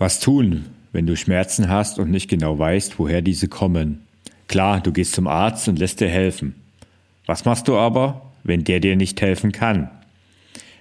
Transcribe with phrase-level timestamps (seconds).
[0.00, 4.00] Was tun, wenn du Schmerzen hast und nicht genau weißt, woher diese kommen?
[4.48, 6.54] Klar, du gehst zum Arzt und lässt dir helfen.
[7.26, 9.90] Was machst du aber, wenn der dir nicht helfen kann?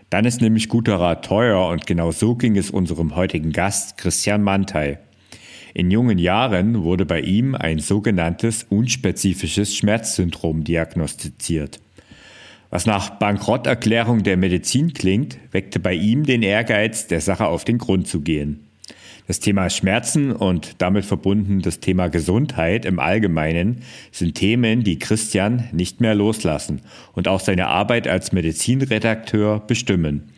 [0.09, 4.41] Dann ist nämlich guter Rat teuer und genau so ging es unserem heutigen Gast Christian
[4.41, 4.99] Mantei.
[5.73, 11.81] In jungen Jahren wurde bei ihm ein sogenanntes unspezifisches Schmerzsyndrom diagnostiziert.
[12.69, 17.79] Was nach Bankrotterklärung der Medizin klingt, weckte bei ihm den Ehrgeiz, der Sache auf den
[17.79, 18.63] Grund zu gehen.
[19.29, 25.69] Das Thema Schmerzen und damit verbunden das Thema Gesundheit im Allgemeinen sind Themen, die Christian
[25.71, 26.81] nicht mehr loslassen
[27.13, 30.33] und auch seine Arbeit als Medizinredakteur bestimmen.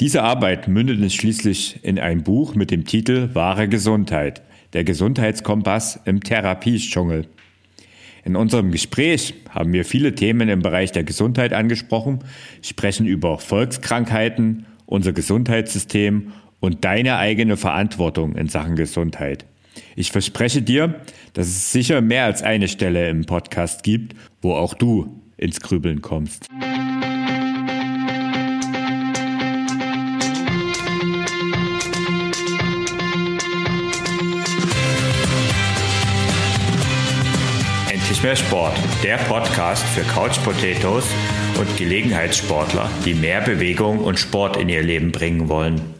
[0.00, 4.40] Diese Arbeit mündet schließlich in ein Buch mit dem Titel Wahre Gesundheit,
[4.72, 7.26] der Gesundheitskompass im Therapiedschungel.
[8.24, 12.20] In unserem Gespräch haben wir viele Themen im Bereich der Gesundheit angesprochen,
[12.62, 19.46] sprechen über Volkskrankheiten, unser Gesundheitssystem und deine eigene Verantwortung in Sachen Gesundheit.
[19.96, 21.00] Ich verspreche dir,
[21.32, 26.02] dass es sicher mehr als eine Stelle im Podcast gibt, wo auch du ins Grübeln
[26.02, 26.46] kommst.
[37.90, 41.06] Endlich mehr Sport, der Podcast für Couch Potatoes
[41.58, 45.99] und Gelegenheitssportler, die mehr Bewegung und Sport in ihr Leben bringen wollen.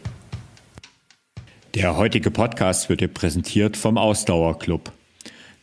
[1.73, 4.91] Der heutige Podcast wird dir präsentiert vom Ausdauerclub.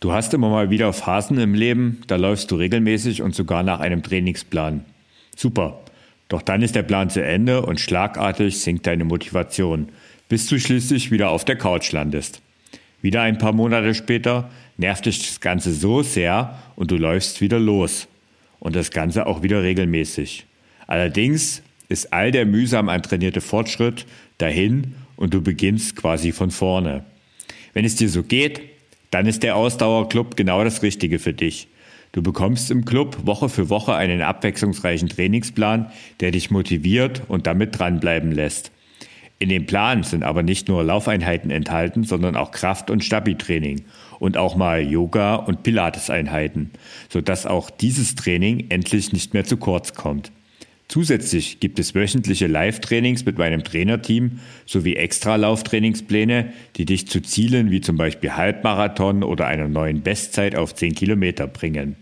[0.00, 3.80] Du hast immer mal wieder Phasen im Leben, da läufst du regelmäßig und sogar nach
[3.80, 4.86] einem Trainingsplan.
[5.36, 5.80] Super.
[6.30, 9.90] Doch dann ist der Plan zu Ende und schlagartig sinkt deine Motivation,
[10.30, 12.40] bis du schließlich wieder auf der Couch landest.
[13.02, 17.58] Wieder ein paar Monate später nervt dich das Ganze so sehr und du läufst wieder
[17.58, 18.08] los.
[18.60, 20.46] Und das Ganze auch wieder regelmäßig.
[20.86, 24.06] Allerdings ist all der mühsam antrainierte Fortschritt
[24.38, 27.04] dahin und du beginnst quasi von vorne.
[27.74, 28.60] Wenn es dir so geht,
[29.10, 31.68] dann ist der Ausdauerclub genau das Richtige für dich.
[32.12, 35.90] Du bekommst im Club Woche für Woche einen abwechslungsreichen Trainingsplan,
[36.20, 38.70] der dich motiviert und damit dranbleiben lässt.
[39.40, 43.84] In dem Plan sind aber nicht nur Laufeinheiten enthalten, sondern auch Kraft- und Stabi-Training
[44.18, 46.70] und auch mal Yoga- und Pilates-Einheiten,
[47.08, 50.32] sodass auch dieses Training endlich nicht mehr zu kurz kommt.
[50.88, 57.70] Zusätzlich gibt es wöchentliche Live-Trainings mit meinem Trainerteam sowie extra Lauftrainingspläne, die dich zu Zielen
[57.70, 61.96] wie zum Beispiel Halbmarathon oder einer neuen Bestzeit auf 10 Kilometer bringen.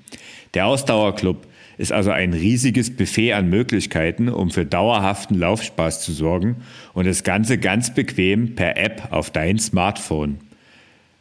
[0.54, 1.48] Der Ausdauerclub
[1.78, 6.56] ist also ein riesiges Buffet an Möglichkeiten, um für dauerhaften Laufspaß zu sorgen
[6.94, 10.38] und das Ganze ganz bequem per App auf dein Smartphone.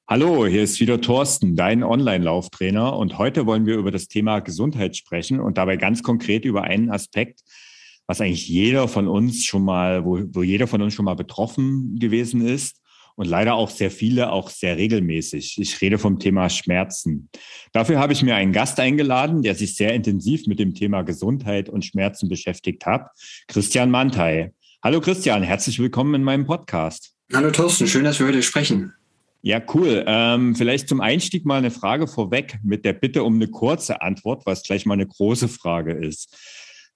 [0.08, 4.96] Hallo, hier ist wieder Thorsten, dein Online-Lauftrainer und heute wollen wir über das Thema Gesundheit
[4.96, 7.40] sprechen und dabei ganz konkret über einen Aspekt,
[8.06, 11.98] was eigentlich jeder von uns schon mal, wo, wo jeder von uns schon mal betroffen
[11.98, 12.81] gewesen ist
[13.16, 15.58] und leider auch sehr viele auch sehr regelmäßig.
[15.58, 17.28] Ich rede vom Thema Schmerzen.
[17.72, 21.68] Dafür habe ich mir einen Gast eingeladen, der sich sehr intensiv mit dem Thema Gesundheit
[21.68, 23.08] und Schmerzen beschäftigt hat,
[23.48, 24.52] Christian Mantei.
[24.82, 27.14] Hallo Christian, herzlich willkommen in meinem Podcast.
[27.32, 28.92] Hallo Thorsten, schön, dass wir heute sprechen.
[29.42, 30.04] Ja, cool.
[30.06, 34.46] Ähm, vielleicht zum Einstieg mal eine Frage vorweg mit der Bitte um eine kurze Antwort,
[34.46, 36.36] was gleich mal eine große Frage ist.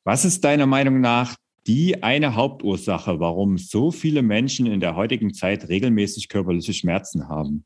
[0.05, 1.35] Was ist deiner Meinung nach
[1.67, 7.65] die eine Hauptursache, warum so viele Menschen in der heutigen Zeit regelmäßig körperliche Schmerzen haben?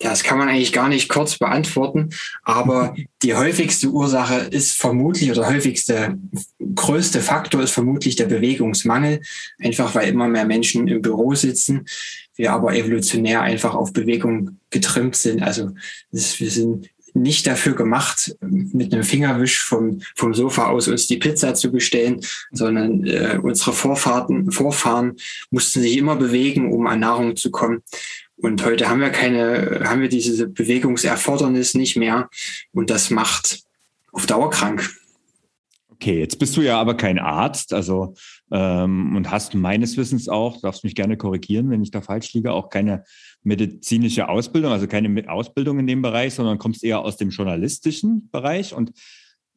[0.00, 2.10] Ja, das kann man eigentlich gar nicht kurz beantworten,
[2.42, 6.18] aber die häufigste Ursache ist vermutlich oder häufigste
[6.74, 9.20] größte Faktor ist vermutlich der Bewegungsmangel,
[9.60, 11.86] einfach weil immer mehr Menschen im Büro sitzen,
[12.34, 15.42] wir aber evolutionär einfach auf Bewegung getrimmt sind.
[15.42, 15.70] Also
[16.10, 21.54] wir sind nicht dafür gemacht, mit einem Fingerwisch vom, vom Sofa aus uns die Pizza
[21.54, 22.20] zu bestellen,
[22.52, 25.16] sondern äh, unsere Vorfahrten, Vorfahren
[25.50, 27.82] mussten sich immer bewegen, um an Nahrung zu kommen.
[28.36, 32.28] Und heute haben wir keine, haben wir diese Bewegungserfordernis nicht mehr.
[32.72, 33.60] Und das macht
[34.10, 34.90] auf Dauer krank.
[35.90, 38.14] Okay, jetzt bist du ja aber kein Arzt, also
[38.52, 42.52] ähm, und hast meines Wissens auch, darfst mich gerne korrigieren, wenn ich da falsch liege,
[42.52, 43.04] auch keine
[43.42, 48.74] medizinische Ausbildung, also keine Ausbildung in dem Bereich, sondern kommst eher aus dem journalistischen Bereich.
[48.74, 48.92] Und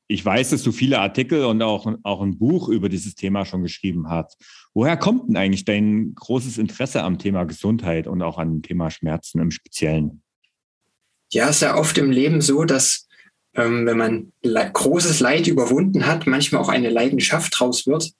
[0.07, 3.63] ich weiß, dass du viele Artikel und auch, auch ein Buch über dieses Thema schon
[3.63, 4.41] geschrieben hast.
[4.73, 9.39] Woher kommt denn eigentlich dein großes Interesse am Thema Gesundheit und auch am Thema Schmerzen
[9.39, 10.21] im Speziellen?
[11.33, 13.05] Ja, es ist ja oft im Leben so, dass
[13.55, 18.11] ähm, wenn man le großes Leid überwunden hat, manchmal auch eine Leidenschaft draus wird.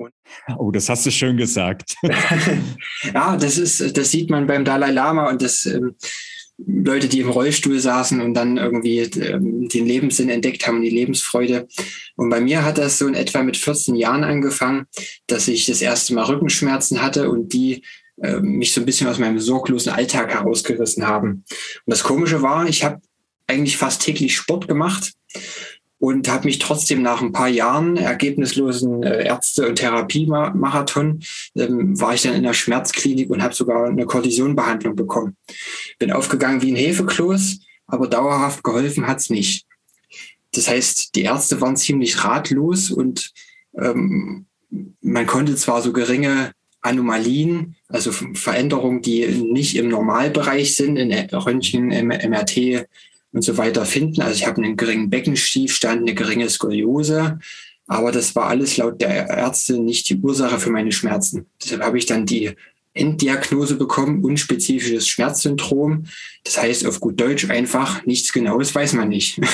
[0.00, 0.12] Und
[0.56, 1.94] oh, das hast du schön gesagt.
[3.14, 5.94] ja, das ist, das sieht man beim Dalai Lama und das ähm,
[6.66, 11.68] Leute, die im Rollstuhl saßen und dann irgendwie ähm, den Lebenssinn entdeckt haben, die Lebensfreude.
[12.16, 14.86] Und bei mir hat das so in etwa mit 14 Jahren angefangen,
[15.26, 17.82] dass ich das erste Mal Rückenschmerzen hatte und die
[18.22, 21.30] äh, mich so ein bisschen aus meinem sorglosen Alltag herausgerissen haben.
[21.30, 23.00] Und das Komische war, ich habe
[23.46, 25.12] eigentlich fast täglich Sport gemacht
[26.00, 31.20] und habe mich trotzdem nach ein paar Jahren ergebnislosen äh, Ärzte- und Therapiemarathon,
[31.54, 35.36] ähm, war ich dann in der Schmerzklinik und habe sogar eine Kortisonbehandlung bekommen.
[35.98, 39.66] Bin aufgegangen wie ein Hefekloß, aber dauerhaft geholfen hat's nicht.
[40.52, 43.30] Das heißt, die Ärzte waren ziemlich ratlos und
[43.76, 44.46] ähm,
[45.02, 51.88] man konnte zwar so geringe Anomalien, also Veränderungen, die nicht im Normalbereich sind, in Röntgen,
[51.88, 52.86] MRT,
[53.32, 54.22] und so weiter finden.
[54.22, 57.38] Also ich habe einen geringen Beckenschiefstand, eine geringe Skoliose,
[57.86, 61.46] aber das war alles laut der Ärzte nicht die Ursache für meine Schmerzen.
[61.62, 62.52] Deshalb habe ich dann die
[62.92, 66.06] Enddiagnose bekommen, unspezifisches Schmerzsyndrom.
[66.44, 69.40] Das heißt auf gut Deutsch einfach, nichts Genaues weiß man nicht.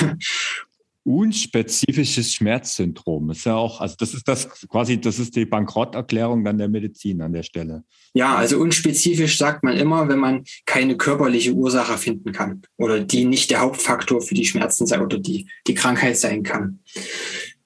[1.07, 3.31] unspezifisches Schmerzsyndrom.
[3.31, 7.21] ist ja auch, also das ist das quasi, das ist die Bankrotterklärung dann der Medizin
[7.21, 7.83] an der Stelle.
[8.13, 13.23] Ja, also unspezifisch sagt man immer, wenn man keine körperliche Ursache finden kann oder die
[13.23, 16.79] nicht der Hauptfaktor für die Schmerzen sei oder die, die Krankheit sein kann.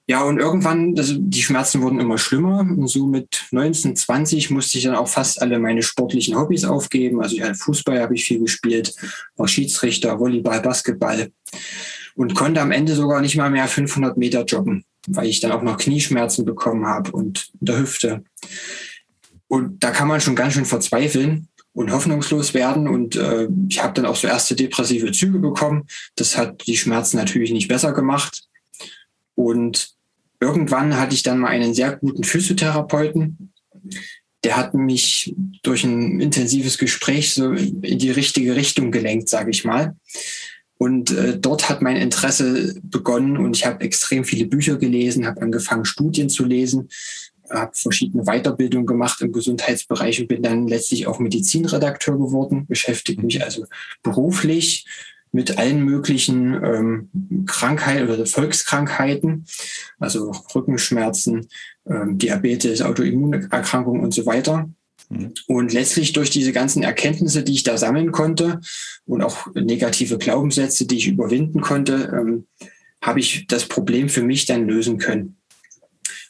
[0.06, 2.60] Ja, und irgendwann, also die Schmerzen wurden immer schlimmer.
[2.60, 7.20] Und so mit 19, 20 musste ich dann auch fast alle meine sportlichen Hobbys aufgeben.
[7.20, 8.94] Also ja, Fußball habe ich viel gespielt,
[9.36, 11.32] auch Schiedsrichter, Volleyball, Basketball
[12.14, 15.62] und konnte am Ende sogar nicht mal mehr 500 Meter joggen, weil ich dann auch
[15.62, 18.24] noch Knieschmerzen bekommen habe und in der Hüfte.
[19.48, 22.88] Und da kann man schon ganz schön verzweifeln und hoffnungslos werden.
[22.88, 25.86] Und äh, ich habe dann auch so erste depressive Züge bekommen.
[26.16, 28.44] Das hat die Schmerzen natürlich nicht besser gemacht.
[29.34, 29.90] Und
[30.40, 33.52] irgendwann hatte ich dann mal einen sehr guten Physiotherapeuten.
[34.44, 39.64] Der hat mich durch ein intensives Gespräch so in die richtige Richtung gelenkt, sage ich
[39.64, 39.96] mal.
[40.82, 45.40] Und äh, dort hat mein Interesse begonnen und ich habe extrem viele Bücher gelesen, habe
[45.40, 46.88] angefangen, Studien zu lesen,
[47.48, 53.44] habe verschiedene Weiterbildungen gemacht im Gesundheitsbereich und bin dann letztlich auch Medizinredakteur geworden, beschäftige mich
[53.44, 53.66] also
[54.02, 54.84] beruflich
[55.30, 59.46] mit allen möglichen ähm, Krankheiten oder Volkskrankheiten,
[60.00, 61.46] also Rückenschmerzen,
[61.86, 64.68] ähm, Diabetes, Autoimmunerkrankungen und so weiter.
[65.08, 65.32] Mhm.
[65.46, 68.60] Und letztlich durch diese ganzen Erkenntnisse, die ich da sammeln konnte
[69.06, 72.46] und auch negative Glaubenssätze, die ich überwinden konnte, ähm,
[73.02, 75.36] habe ich das Problem für mich dann lösen können.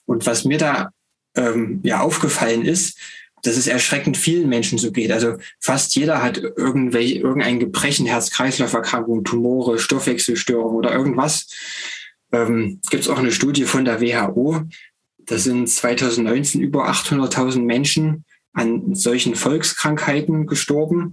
[0.06, 0.90] Und was mir da
[1.36, 2.98] ähm, ja aufgefallen ist,
[3.42, 5.10] dass es erschreckend vielen Menschen so geht.
[5.10, 11.48] Also fast jeder hat irgendwelche, irgendein Gebrechen, Herz-Kreislauf-Erkrankungen, Tumore, Stoffwechselstörungen oder irgendwas.
[12.30, 14.62] Ähm, Gibt es auch eine Studie von der WHO.
[15.18, 21.12] Da sind 2019 über 800.000 Menschen an solchen Volkskrankheiten gestorben.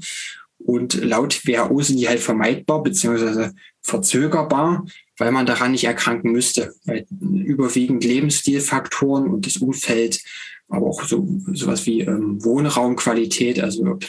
[0.57, 4.85] Und laut WHO sind die halt vermeidbar beziehungsweise verzögerbar,
[5.17, 6.73] weil man daran nicht erkranken müsste.
[6.85, 10.21] Weil überwiegend Lebensstilfaktoren und das Umfeld,
[10.67, 14.05] aber auch so sowas wie ähm, Wohnraumqualität, also ob,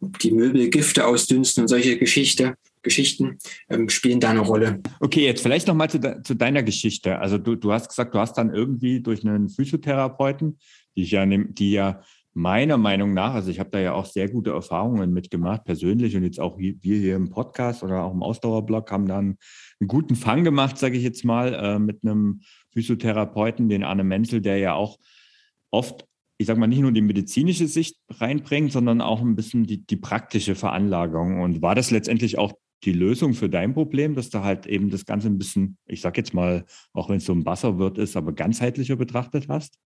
[0.00, 3.38] ob die Möbel Gifte ausdünsten und solche Geschichte, Geschichten
[3.68, 4.80] ähm, spielen da eine Rolle.
[5.00, 7.18] Okay, jetzt vielleicht nochmal zu, de zu deiner Geschichte.
[7.18, 10.58] Also du, du hast gesagt, du hast dann irgendwie durch einen Physiotherapeuten,
[10.94, 12.02] die, ja, die ja
[12.34, 16.24] meiner Meinung nach, also ich habe da ja auch sehr gute Erfahrungen mitgemacht, persönlich und
[16.24, 19.38] jetzt auch wir hier im Podcast oder auch im Ausdauerblog haben dann
[19.80, 22.40] einen guten Fang gemacht, sage ich jetzt mal, äh, mit einem
[22.72, 24.98] Physiotherapeuten, den Arne Menzel, der ja auch
[25.70, 26.06] oft,
[26.38, 29.96] ich sage mal, nicht nur die medizinische Sicht reinbringt, sondern auch ein bisschen die, die
[29.96, 31.40] praktische Veranlagung.
[31.40, 35.06] Und war das letztendlich auch die Lösung für dein Problem, dass du halt eben das
[35.06, 38.32] Ganze ein bisschen, ich sage jetzt mal, auch wenn es so ein Wasserwirt ist, aber
[38.32, 39.78] ganzheitlicher betrachtet hast?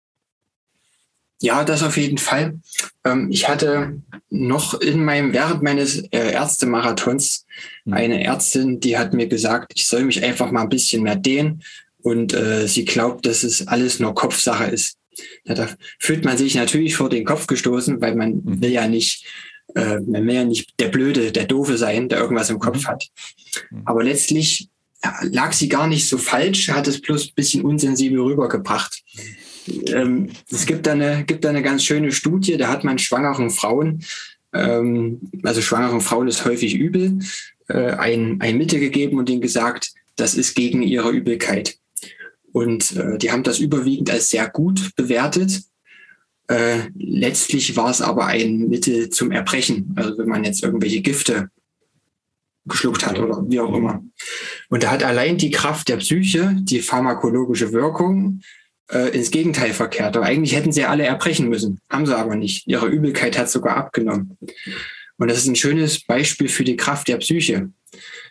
[1.41, 2.61] Ja, das auf jeden Fall.
[3.05, 4.01] Ähm, ich hatte
[4.31, 7.47] noch in meinem, während meines äh, Ärztemarathons
[7.85, 7.93] mhm.
[7.93, 11.63] eine Ärztin, die hat mir gesagt, ich soll mich einfach mal ein bisschen mehr dehnen
[11.99, 14.97] und äh, sie glaubt, dass es alles nur Kopfsache ist.
[15.45, 18.63] Da fühlt man sich natürlich vor den Kopf gestoßen, weil man mhm.
[18.63, 19.27] will ja nicht,
[19.75, 22.87] äh, man will ja nicht der Blöde, der Doofe sein, der irgendwas im Kopf mhm.
[22.87, 23.05] hat.
[23.71, 23.83] Mhm.
[23.85, 24.69] Aber letztlich
[25.23, 29.03] lag sie gar nicht so falsch, hat es bloß ein bisschen unsensibel rübergebracht.
[29.69, 33.51] Ähm, es gibt da, eine, gibt da eine ganz schöne Studie, da hat man schwangeren
[33.51, 34.05] Frauen,
[34.53, 37.19] ähm, also schwangeren Frauen ist häufig übel,
[37.69, 41.79] äh, ein, ein Mittel gegeben und ihnen gesagt, das ist gegen ihre Übelkeit.
[42.53, 45.63] Und äh, die haben das überwiegend als sehr gut bewertet.
[46.49, 49.93] Äh, letztlich war es aber ein Mittel zum Erbrechen.
[49.97, 51.51] Also wenn man jetzt irgendwelche Gifte
[52.65, 54.03] geschluckt hat oder wie auch immer.
[54.69, 58.41] Und da hat allein die Kraft der Psyche, die pharmakologische Wirkung,
[58.91, 60.17] äh, ins Gegenteil verkehrt.
[60.17, 61.81] Aber eigentlich hätten sie alle erbrechen müssen.
[61.91, 62.67] Haben sie aber nicht.
[62.67, 64.39] Ihre Übelkeit hat sogar abgenommen.
[65.19, 67.71] Und das ist ein schönes Beispiel für die Kraft der Psyche.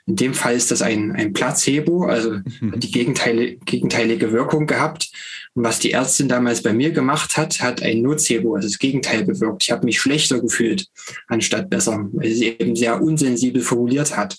[0.08, 2.80] In dem Fall ist das ein, ein Placebo, also mhm.
[2.80, 5.12] die gegenteilige, gegenteilige Wirkung gehabt.
[5.56, 9.26] Und was die Ärztin damals bei mir gemacht hat, hat ein Nocebo, also das Gegenteil
[9.26, 9.64] bewirkt.
[9.64, 10.88] Ich habe mich schlechter gefühlt,
[11.28, 14.38] anstatt besser, weil sie eben sehr unsensibel formuliert hat.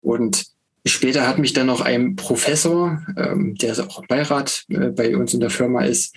[0.00, 0.53] Und
[0.86, 5.40] später hat mich dann noch ein Professor, ähm, der auch Beirat äh, bei uns in
[5.40, 6.14] der Firma ist,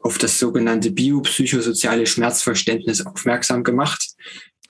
[0.00, 4.14] auf das sogenannte biopsychosoziale Schmerzverständnis aufmerksam gemacht.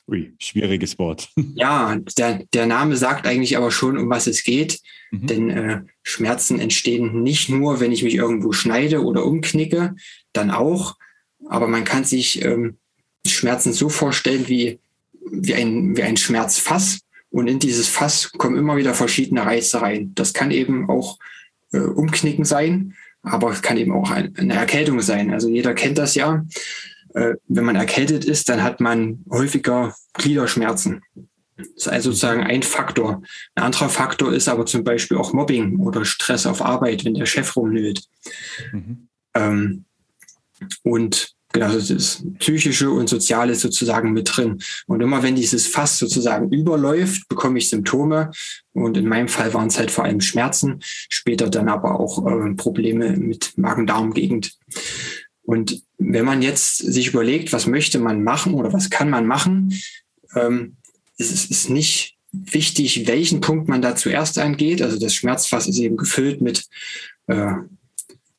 [0.09, 1.28] Ui, schwieriges Wort.
[1.55, 4.81] Ja, der, der Name sagt eigentlich aber schon, um was es geht.
[5.11, 5.26] Mhm.
[5.26, 9.95] Denn äh, Schmerzen entstehen nicht nur, wenn ich mich irgendwo schneide oder umknicke,
[10.33, 10.97] dann auch.
[11.49, 12.78] Aber man kann sich ähm,
[13.26, 14.78] Schmerzen so vorstellen wie,
[15.31, 17.00] wie, ein, wie ein Schmerzfass.
[17.31, 20.13] Und in dieses Fass kommen immer wieder verschiedene Reize rein.
[20.15, 21.19] Das kann eben auch
[21.73, 25.33] äh, Umknicken sein, aber es kann eben auch eine Erkältung sein.
[25.33, 26.45] Also jeder kennt das ja
[27.15, 31.03] äh, wenn man erkältet ist, dann hat man häufiger Gliederschmerzen.
[31.57, 33.23] Das ist also sozusagen ein Faktor.
[33.55, 37.27] Ein anderer Faktor ist aber zum Beispiel auch Mobbing oder Stress auf Arbeit, wenn der
[37.27, 38.05] Chef rumnölt.
[38.73, 39.09] Mhm.
[39.35, 39.85] Ähm,
[40.83, 44.59] und genau, das ist psychische und soziale sozusagen mit drin.
[44.87, 48.31] Und immer wenn dieses Fass sozusagen überläuft, bekomme ich Symptome.
[48.73, 52.55] Und in meinem Fall waren es halt vor allem Schmerzen, später dann aber auch äh,
[52.55, 54.57] Probleme mit Magen-Darm-Gegend.
[55.43, 59.75] Und wenn man jetzt sich überlegt, was möchte man machen oder was kann man machen,
[60.37, 60.77] ähm,
[61.17, 64.83] es ist nicht wichtig, welchen Punkt man da zuerst angeht.
[64.83, 66.67] Also das Schmerzfass ist eben gefüllt mit,
[67.27, 67.53] äh,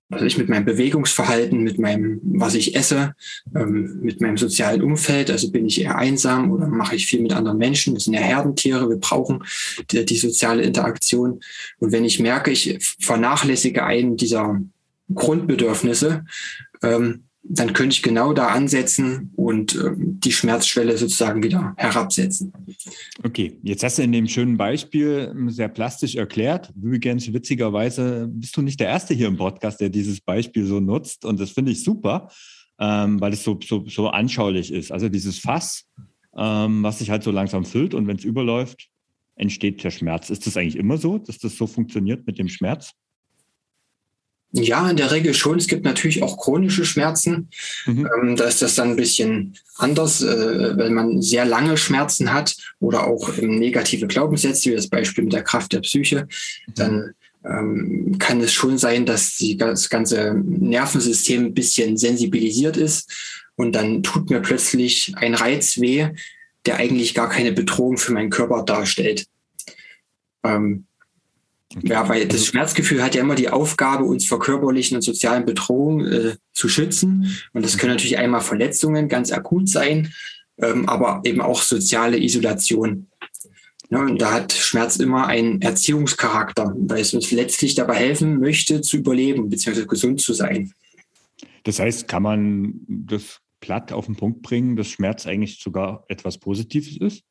[0.10, 3.14] was ich mit meinem Bewegungsverhalten, mit meinem, was ich esse,
[3.56, 5.30] ähm, mit meinem sozialen Umfeld.
[5.30, 7.94] Also bin ich eher einsam oder mache ich viel mit anderen Menschen?
[7.94, 9.44] Wir sind ja Herdentiere, wir brauchen
[9.92, 11.42] die, die soziale Interaktion.
[11.78, 14.60] Und wenn ich merke, ich vernachlässige einen dieser
[15.14, 16.26] Grundbedürfnisse,
[16.82, 22.54] ähm, dann könnte ich genau da ansetzen und ähm, die Schmerzschwelle sozusagen wieder herabsetzen.
[23.24, 26.72] Okay, jetzt hast du in dem schönen Beispiel ähm, sehr plastisch erklärt.
[26.82, 31.26] Übrigens, witzigerweise bist du nicht der Erste hier im Podcast, der dieses Beispiel so nutzt.
[31.26, 32.30] Und das finde ich super,
[32.80, 34.92] ähm, weil es so, so, so anschaulich ist.
[34.92, 35.86] Also dieses Fass,
[36.38, 38.90] ähm, was sich halt so langsam füllt und wenn es überläuft,
[39.36, 40.30] entsteht der Schmerz.
[40.30, 42.92] Ist das eigentlich immer so, dass das so funktioniert mit dem Schmerz?
[44.52, 45.60] Ja, in der Regel schon.
[45.60, 47.50] Es gibt natürlich auch chronische Schmerzen.
[47.86, 48.10] Mhm.
[48.22, 52.56] Ähm, da ist das dann ein bisschen anders, äh, wenn man sehr lange Schmerzen hat
[52.80, 56.28] oder auch ähm, negative Glaubenssätze, wie das Beispiel mit der Kraft der Psyche,
[56.68, 56.74] mhm.
[56.76, 57.14] dann
[57.46, 63.12] ähm, kann es schon sein, dass die, das ganze Nervensystem ein bisschen sensibilisiert ist
[63.56, 66.10] und dann tut mir plötzlich ein Reiz weh,
[66.66, 69.26] der eigentlich gar keine Bedrohung für meinen Körper darstellt.
[70.44, 70.86] Ähm,
[71.82, 76.08] ja, weil das Schmerzgefühl hat ja immer die Aufgabe, uns vor körperlichen und sozialen Bedrohungen
[76.08, 77.38] äh, zu schützen.
[77.54, 80.12] Und das können natürlich einmal Verletzungen ganz akut sein,
[80.58, 83.08] ähm, aber eben auch soziale Isolation.
[83.92, 88.82] Ja, und da hat Schmerz immer einen Erziehungscharakter, weil es uns letztlich dabei helfen möchte,
[88.82, 89.86] zu überleben bzw.
[89.86, 90.74] gesund zu sein.
[91.64, 96.38] Das heißt, kann man das platt auf den Punkt bringen, dass Schmerz eigentlich sogar etwas
[96.38, 97.24] Positives ist?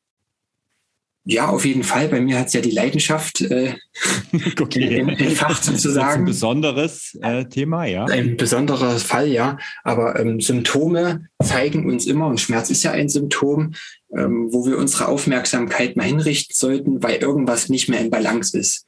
[1.31, 2.07] Ja, auf jeden Fall.
[2.07, 3.75] Bei mir hat es ja die Leidenschaft äh,
[4.59, 4.97] okay.
[4.97, 6.21] entfacht sozusagen.
[6.21, 8.05] ein besonderes äh, Thema, ja.
[8.05, 9.59] Ein besonderer Fall, ja.
[9.83, 13.75] Aber ähm, Symptome zeigen uns immer, und Schmerz ist ja ein Symptom,
[14.17, 18.87] ähm, wo wir unsere Aufmerksamkeit mal hinrichten sollten, weil irgendwas nicht mehr in Balance ist.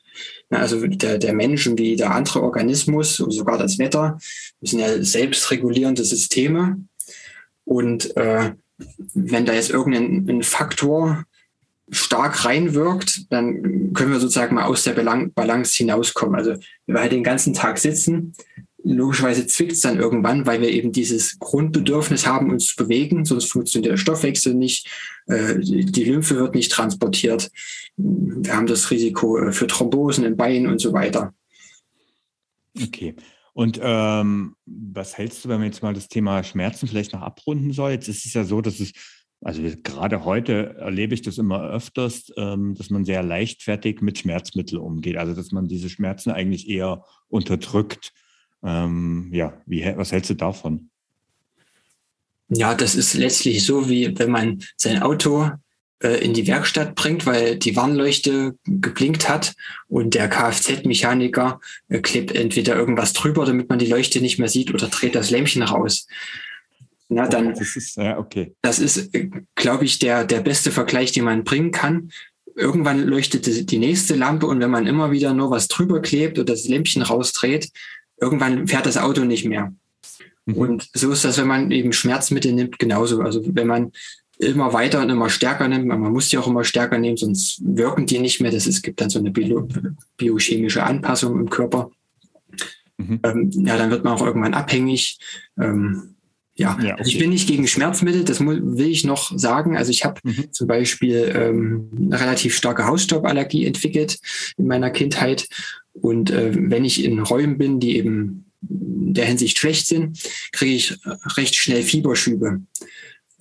[0.50, 4.18] Also der, der Mensch und wie der andere Organismus, sogar das Wetter,
[4.62, 6.84] sind ja selbstregulierende Systeme.
[7.66, 8.54] Und äh,
[9.14, 11.26] wenn da jetzt irgendein Faktor
[11.92, 16.36] stark reinwirkt, dann können wir sozusagen mal aus der Balance hinauskommen.
[16.36, 16.52] Also
[16.86, 18.34] wenn wir halt den ganzen Tag sitzen,
[18.84, 23.52] logischerweise zwickt es dann irgendwann, weil wir eben dieses Grundbedürfnis haben, uns zu bewegen, sonst
[23.52, 24.88] funktioniert der Stoffwechsel nicht,
[25.28, 27.52] äh, die Lymphe wird nicht transportiert,
[27.98, 31.34] wir haben das Risiko äh, für Thrombosen im Bein und so weiter.
[32.82, 33.16] Okay.
[33.54, 37.74] Und ähm, was hältst du, wenn man jetzt mal das Thema Schmerzen vielleicht noch abrunden
[37.74, 37.92] soll?
[37.92, 38.94] Jetzt ist es ja so, dass es
[39.44, 44.80] also gerade heute erlebe ich das immer öfters, ähm, dass man sehr leichtfertig mit Schmerzmitteln
[44.80, 45.18] umgeht.
[45.18, 48.14] Also dass man diese Schmerzen eigentlich eher unterdrückt.
[48.64, 50.90] Ähm, ja, wie, was hältst du davon?
[52.50, 55.50] Ja, das ist letztlich so, wie wenn man sein Auto
[56.04, 59.56] äh, in die Werkstatt bringt, weil die Warnleuchte geblinkt hat
[59.88, 64.72] und der Kfz-Mechaniker äh, klebt entweder irgendwas drüber, damit man die Leuchte nicht mehr sieht
[64.74, 66.08] oder dreht das Lämpchen raus.
[67.14, 68.56] Na, dann, das ist, ja, okay.
[68.62, 72.10] Das ist, äh, glaube ich, der, der beste Vergleich, den man bringen kann.
[72.56, 76.54] Irgendwann leuchtet die nächste Lampe und wenn man immer wieder nur was drüber klebt oder
[76.54, 77.70] das Lämpchen rausdreht,
[78.20, 79.74] irgendwann fährt das Auto nicht mehr.
[80.46, 80.56] Mhm.
[80.56, 83.20] Und so ist das, wenn man eben Schmerzmittel nimmt, genauso.
[83.22, 83.92] Also wenn man
[84.40, 88.06] immer weiter und immer stärker nimmt, man muss die auch immer stärker nehmen, sonst wirken
[88.06, 88.52] die nicht mehr.
[88.52, 89.68] Das ist, gibt dann so eine bio,
[90.16, 91.92] biochemische Anpassung im Körper.
[92.96, 93.20] Mhm.
[93.24, 95.20] Ähm, ja, dann wird man auch irgendwann abhängig.
[95.60, 96.11] Ähm,
[96.62, 97.04] ja, ja okay.
[97.06, 99.78] ich bin nicht gegen Schmerzmittel, das will ich noch sagen.
[99.78, 100.52] Also ich habe mhm.
[100.52, 104.20] zum Beispiel ähm, eine relativ starke Hausstauballergie entwickelt
[104.58, 105.48] in meiner Kindheit.
[105.94, 110.20] Und äh, wenn ich in Räumen bin, die eben in der Hinsicht schlecht sind,
[110.52, 110.98] kriege ich
[111.36, 112.62] recht schnell Fieberschübe.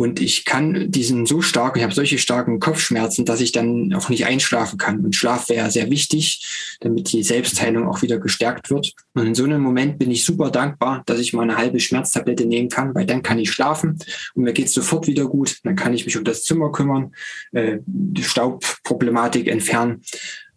[0.01, 4.09] Und ich kann diesen so stark, ich habe solche starken Kopfschmerzen, dass ich dann auch
[4.09, 5.05] nicht einschlafen kann.
[5.05, 8.95] Und Schlaf wäre sehr wichtig, damit die Selbstheilung auch wieder gestärkt wird.
[9.13, 12.47] Und in so einem Moment bin ich super dankbar, dass ich mal eine halbe Schmerztablette
[12.47, 13.99] nehmen kann, weil dann kann ich schlafen
[14.35, 15.59] und mir geht es sofort wieder gut.
[15.65, 17.13] Dann kann ich mich um das Zimmer kümmern,
[17.53, 20.01] äh, die Staubproblematik entfernen.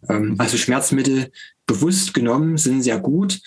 [0.08, 1.30] Ähm, also Schmerzmittel
[1.66, 3.42] bewusst genommen sind sehr gut,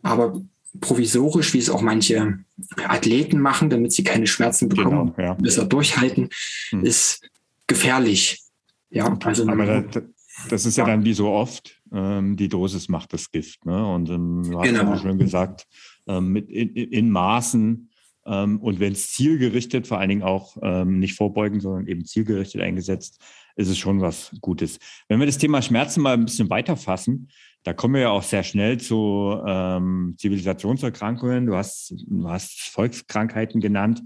[0.00, 0.40] aber
[0.80, 2.38] provisorisch, wie es auch manche
[2.86, 5.34] Athleten machen, damit sie keine Schmerzen bekommen, genau, ja.
[5.34, 6.28] besser durchhalten,
[6.70, 6.84] hm.
[6.84, 7.28] ist
[7.66, 8.42] gefährlich.
[8.90, 10.00] Ja, also Aber da,
[10.48, 13.64] das ist ja, ja, dann wie so oft, ähm, die Dosis macht das Gift.
[13.64, 13.86] Ne?
[13.86, 14.92] Und ähm, du hast genau.
[14.92, 15.66] ja schon gesagt,
[16.06, 17.90] ähm, mit in, in Maßen
[18.26, 22.60] ähm, und wenn es zielgerichtet, vor allen Dingen auch ähm, nicht vorbeugen, sondern eben zielgerichtet
[22.60, 23.20] eingesetzt,
[23.60, 24.78] ist es schon was Gutes.
[25.08, 27.28] Wenn wir das Thema Schmerzen mal ein bisschen weiterfassen,
[27.62, 31.46] da kommen wir ja auch sehr schnell zu ähm, Zivilisationserkrankungen.
[31.46, 34.02] Du hast, du hast Volkskrankheiten genannt.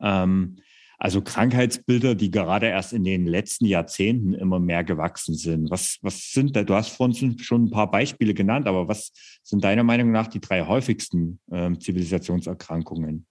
[0.00, 0.56] Ähm,
[0.98, 5.68] also Krankheitsbilder, die gerade erst in den letzten Jahrzehnten immer mehr gewachsen sind.
[5.68, 6.62] Was, was sind da?
[6.62, 9.10] Du hast vorhin schon ein paar Beispiele genannt, aber was
[9.42, 13.26] sind deiner Meinung nach die drei häufigsten ähm, Zivilisationserkrankungen?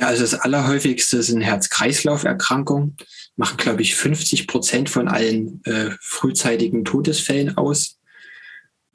[0.00, 2.96] Ja, also das allerhäufigste sind Herz-Kreislauf-Erkrankungen,
[3.36, 7.98] machen, glaube ich, 50 Prozent von allen äh, frühzeitigen Todesfällen aus.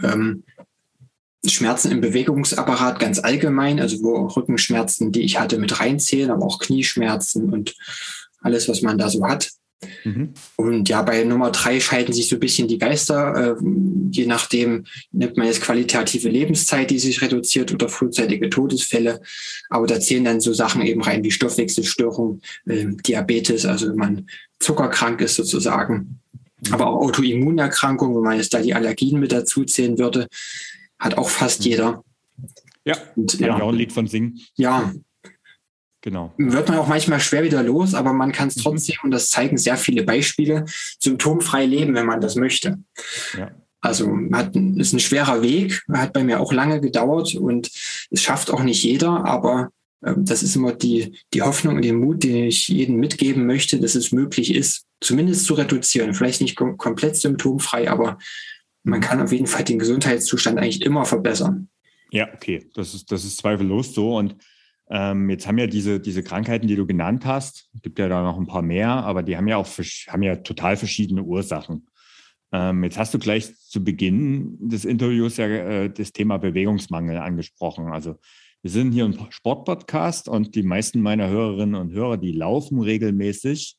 [0.02, 0.44] Ähm,
[1.46, 6.58] Schmerzen im Bewegungsapparat ganz allgemein, also wo Rückenschmerzen, die ich hatte, mit reinzählen, aber auch
[6.58, 7.76] Knieschmerzen und
[8.42, 9.52] alles, was man da so hat.
[10.04, 10.34] Mhm.
[10.56, 13.56] Und ja, bei Nummer drei scheiden sich so ein bisschen die Geister.
[13.58, 13.64] Äh,
[14.12, 19.22] je nachdem nimmt man jetzt qualitative Lebenszeit, die sich reduziert oder frühzeitige Todesfälle.
[19.70, 24.28] Aber da zählen dann so Sachen eben rein wie Stoffwechselstörung, äh, Diabetes, also wenn man
[24.60, 26.20] zuckerkrank ist sozusagen
[26.72, 30.28] aber auch Autoimmunerkrankungen, wenn man jetzt da die Allergien mit dazu zählen würde,
[31.00, 31.66] hat auch fast mhm.
[31.66, 32.04] jeder.
[32.86, 33.60] Ja, und, ja.
[33.60, 34.40] auch ein Lied von singen.
[34.56, 34.94] Ja.
[36.06, 36.32] Genau.
[36.38, 38.62] Wird man auch manchmal schwer wieder los, aber man kann es mhm.
[38.62, 40.64] trotzdem, und das zeigen sehr viele Beispiele,
[41.00, 42.78] symptomfrei leben, wenn man das möchte.
[43.36, 43.50] Ja.
[43.82, 47.72] Also hat, ist ein schwerer Weg, hat bei mir auch lange gedauert und
[48.12, 49.72] es schafft auch nicht jeder, aber
[50.06, 53.80] ähm, das ist immer die, die Hoffnung und den Mut, den ich jedem mitgeben möchte,
[53.80, 56.14] dass es möglich ist, zumindest zu reduzieren.
[56.14, 58.20] Vielleicht nicht kom komplett symptomfrei, aber
[58.84, 61.68] man kann auf jeden Fall den Gesundheitszustand eigentlich immer verbessern.
[62.12, 64.16] Ja, okay, das ist, das ist zweifellos so.
[64.16, 64.36] Und
[64.90, 68.38] ähm, jetzt haben ja diese, diese Krankheiten, die du genannt hast, gibt ja da noch
[68.38, 71.88] ein paar mehr, aber die haben ja auch haben ja total verschiedene Ursachen.
[72.52, 77.88] Ähm, jetzt hast du gleich zu Beginn des Interviews ja äh, das Thema Bewegungsmangel angesprochen.
[77.88, 78.16] Also
[78.62, 83.78] wir sind hier ein Sportpodcast und die meisten meiner Hörerinnen und Hörer, die laufen regelmäßig.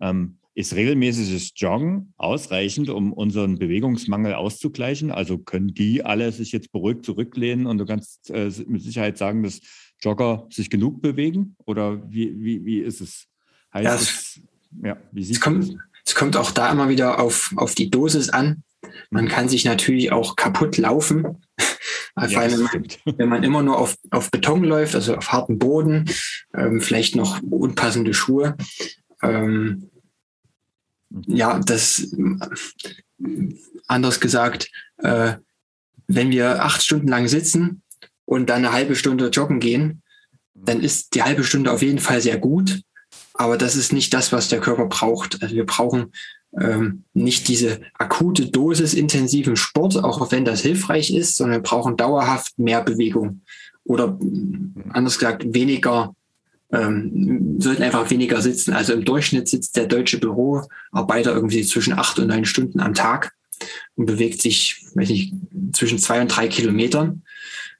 [0.00, 5.10] Ähm, ist regelmäßiges Joggen ausreichend, um unseren Bewegungsmangel auszugleichen?
[5.10, 9.42] Also können die alle sich jetzt beruhigt zurücklehnen und du kannst äh, mit Sicherheit sagen,
[9.42, 9.60] dass
[10.00, 11.56] Jogger sich genug bewegen?
[11.64, 13.26] Oder wie, wie, wie ist es?
[13.72, 14.40] Heißt ja, es,
[14.82, 18.30] ja, wie sieht es kommt, es kommt auch da immer wieder auf, auf die Dosis
[18.30, 18.62] an.
[19.10, 19.28] Man mhm.
[19.28, 21.44] kann sich natürlich auch kaputt laufen.
[22.18, 22.86] Vor ja, allem, wenn man,
[23.18, 26.06] wenn man, immer nur auf, auf Beton läuft, also auf hartem Boden,
[26.54, 28.56] ähm, vielleicht noch unpassende Schuhe.
[29.22, 29.90] Ähm,
[31.26, 32.14] ja, das
[33.86, 35.34] anders gesagt, äh,
[36.06, 37.82] wenn wir acht Stunden lang sitzen
[38.26, 40.02] und dann eine halbe Stunde joggen gehen,
[40.54, 42.82] dann ist die halbe Stunde auf jeden Fall sehr gut.
[43.34, 45.42] Aber das ist nicht das, was der Körper braucht.
[45.42, 46.12] Also wir brauchen
[46.58, 51.96] ähm, nicht diese akute Dosis intensiven Sport, auch wenn das hilfreich ist, sondern wir brauchen
[51.96, 53.42] dauerhaft mehr Bewegung
[53.84, 54.18] oder
[54.90, 56.14] anders gesagt weniger
[56.72, 58.72] ähm, sollten einfach weniger sitzen.
[58.72, 63.32] Also im Durchschnitt sitzt der deutsche Büroarbeiter irgendwie zwischen acht und neun Stunden am Tag
[63.94, 65.32] und bewegt sich, weiß nicht,
[65.72, 67.22] zwischen zwei und drei Kilometern.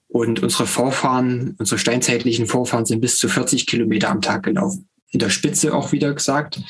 [0.09, 4.89] Und unsere Vorfahren, unsere steinzeitlichen Vorfahren sind bis zu 40 Kilometer am Tag gelaufen.
[5.11, 6.61] In der Spitze auch wieder gesagt.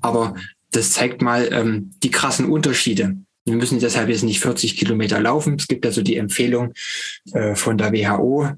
[0.00, 0.34] Aber
[0.70, 3.16] das zeigt mal ähm, die krassen Unterschiede.
[3.44, 5.54] Wir müssen deshalb jetzt nicht 40 Kilometer laufen.
[5.54, 6.72] Es gibt also die Empfehlung
[7.32, 8.50] äh, von der WHO,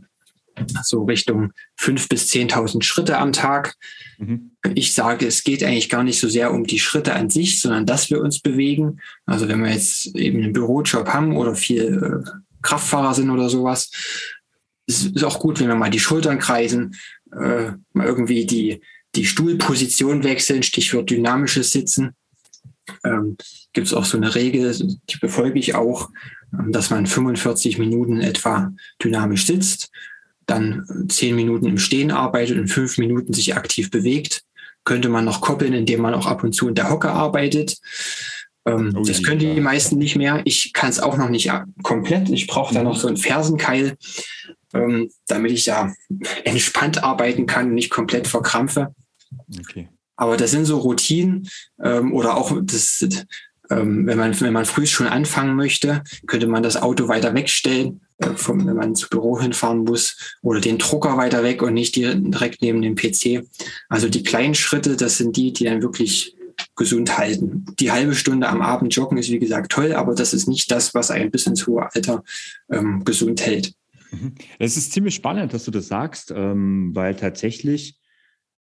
[0.83, 3.74] so Richtung 5.000 bis 10.000 Schritte am Tag.
[4.18, 4.53] Mhm.
[4.74, 7.87] Ich sage, es geht eigentlich gar nicht so sehr um die Schritte an sich, sondern
[7.87, 9.01] dass wir uns bewegen.
[9.27, 12.31] Also wenn wir jetzt eben einen Bürojob haben oder viel äh,
[12.62, 13.90] Kraftfahrer sind oder sowas,
[14.88, 16.97] es ist auch gut, wenn wir mal die Schultern kreisen,
[17.31, 18.81] äh, mal irgendwie die,
[19.14, 22.14] die Stuhlposition wechseln, Stichwort dynamisches Sitzen.
[23.05, 23.37] Ähm,
[23.75, 24.75] Gibt es auch so eine Regel,
[25.11, 26.09] die befolge ich auch,
[26.59, 29.90] ähm, dass man 45 Minuten etwa dynamisch sitzt,
[30.47, 34.42] dann 10 Minuten im Stehen arbeitet und 5 Minuten sich aktiv bewegt.
[34.85, 37.77] Könnte man noch koppeln, indem man auch ab und zu in der Hocke arbeitet.
[38.68, 40.42] Ähm, oh, das können die meisten nicht mehr.
[40.44, 41.50] Ich kann es auch noch nicht
[41.83, 42.28] komplett.
[42.28, 43.96] Ich brauche da noch so einen Fersenkeil,
[44.74, 45.92] ähm, damit ich da
[46.44, 48.94] entspannt arbeiten kann und nicht komplett verkrampfe.
[49.59, 49.88] Okay.
[50.16, 51.48] Aber das sind so Routinen
[51.83, 53.07] ähm, oder auch das,
[53.70, 58.00] ähm, wenn man wenn man früh schon anfangen möchte, könnte man das Auto weiter wegstellen,
[58.18, 61.94] äh, vom, wenn man ins Büro hinfahren muss oder den Drucker weiter weg und nicht
[61.94, 63.46] direkt neben dem PC.
[63.88, 66.35] Also die kleinen Schritte, das sind die, die dann wirklich
[66.77, 67.64] gesund halten.
[67.79, 70.94] Die halbe Stunde am Abend joggen ist wie gesagt toll, aber das ist nicht das,
[70.94, 72.23] was einen bis ins hohe Alter
[72.71, 73.73] ähm, gesund hält.
[74.11, 74.35] Mhm.
[74.59, 77.99] Es ist ziemlich spannend, dass du das sagst, ähm, weil tatsächlich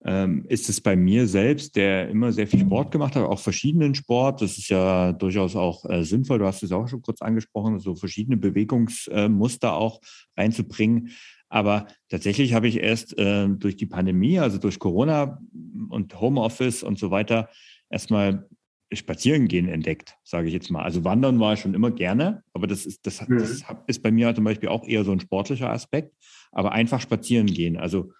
[0.04, 3.94] ähm, ist es bei mir selbst, der immer sehr viel Sport gemacht hat, auch verschiedenen
[3.94, 4.40] Sport.
[4.40, 6.38] Das ist ja durchaus auch äh, sinnvoll.
[6.38, 10.00] Du hast es auch schon kurz angesprochen, so verschiedene Bewegungsmuster auch
[10.36, 11.10] reinzubringen.
[11.48, 15.40] Aber tatsächlich habe ich erst äh, durch die Pandemie, also durch Corona
[15.88, 17.48] und Homeoffice und so weiter,
[17.90, 18.48] erstmal
[18.92, 20.82] spazieren gehen entdeckt, sage ich jetzt mal.
[20.82, 23.38] Also wandern war ich schon immer gerne, aber das ist, das, mhm.
[23.38, 26.14] das ist bei mir zum Beispiel auch eher so ein sportlicher Aspekt.
[26.52, 27.76] Aber einfach spazieren gehen.
[27.76, 28.12] Also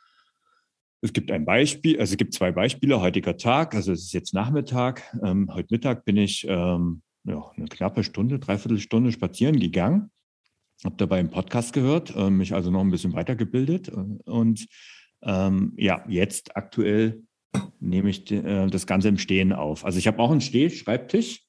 [1.01, 3.01] es gibt ein Beispiel, also es gibt zwei Beispiele.
[3.01, 5.03] Heutiger Tag, also es ist jetzt Nachmittag.
[5.23, 10.11] Ähm, heute Mittag bin ich ähm, ja, eine knappe Stunde, dreiviertel Stunde spazieren gegangen.
[10.85, 13.89] Habe dabei einen Podcast gehört, äh, mich also noch ein bisschen weitergebildet.
[13.89, 14.67] Und
[15.23, 17.23] ähm, ja, jetzt aktuell
[17.81, 19.85] nehme ich äh, das Ganze im Stehen auf.
[19.85, 21.43] Also ich habe auch einen Stehschreibtisch.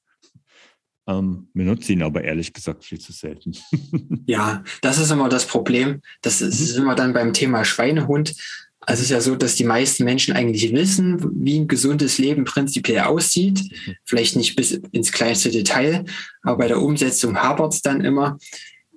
[1.10, 3.56] Ähm, benutze ihn aber ehrlich gesagt viel zu selten.
[4.28, 6.02] ja, das ist immer das Problem.
[6.22, 6.84] Das ist mhm.
[6.84, 8.36] immer dann beim Thema Schweinehund.
[8.82, 12.44] Also es ist ja so, dass die meisten Menschen eigentlich wissen, wie ein gesundes Leben
[12.44, 13.62] prinzipiell aussieht.
[13.62, 13.96] Mhm.
[14.04, 16.04] Vielleicht nicht bis ins kleinste Detail,
[16.42, 18.38] aber bei der Umsetzung hapert es dann immer.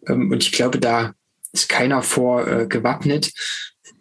[0.06, 1.14] Ähm, und ich glaube, da
[1.52, 3.32] ist keiner vor äh, gewappnet.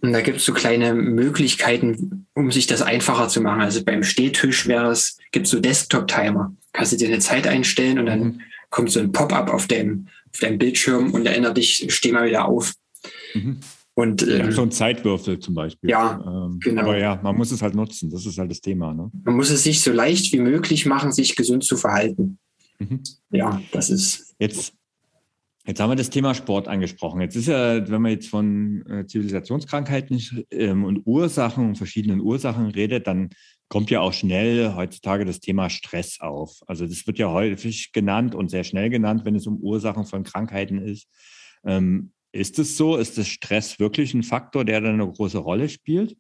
[0.02, 3.62] Und da gibt es so kleine Möglichkeiten, um sich das einfacher zu machen.
[3.62, 6.56] Also beim Stehtisch wäre es, gibt es so Desktop-Timer.
[6.72, 8.42] Kannst du dir eine Zeit einstellen und dann mhm.
[8.70, 12.46] kommt so ein Pop-up auf deinem, auf deinem Bildschirm und erinnert dich, steh mal wieder
[12.46, 12.74] auf.
[13.34, 13.60] Mhm.
[13.94, 15.90] Und, ähm, so ein Zeitwürfel zum Beispiel.
[15.90, 16.84] Ja, ähm, genau.
[16.84, 18.10] Aber ja, man muss es halt nutzen.
[18.10, 18.94] Das ist halt das Thema.
[18.94, 19.12] Ne?
[19.26, 22.40] Man muss es sich so leicht wie möglich machen, sich gesund zu verhalten.
[22.78, 23.02] Mhm.
[23.32, 24.34] Ja, das ist.
[24.40, 24.74] Jetzt
[25.66, 27.22] Jetzt haben wir das Thema Sport angesprochen.
[27.22, 32.68] Jetzt ist ja, wenn man jetzt von äh, Zivilisationskrankheiten ähm, und Ursachen und verschiedenen Ursachen
[32.68, 33.30] redet, dann
[33.68, 36.60] kommt ja auch schnell heutzutage das Thema Stress auf.
[36.66, 40.24] Also das wird ja häufig genannt und sehr schnell genannt, wenn es um Ursachen von
[40.24, 41.08] Krankheiten ist.
[41.64, 42.96] Ähm, ist es so?
[42.96, 46.16] Ist das Stress wirklich ein Faktor, der da eine große Rolle spielt?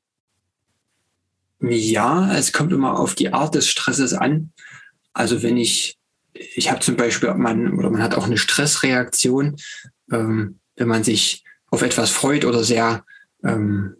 [1.61, 4.53] Ja, es kommt immer auf die Art des Stresses an.
[5.13, 5.98] Also wenn ich
[6.55, 9.57] ich habe zum Beispiel, man, oder man hat auch eine Stressreaktion,
[10.11, 13.03] ähm, wenn man sich auf etwas freut oder sehr
[13.43, 13.95] ähm,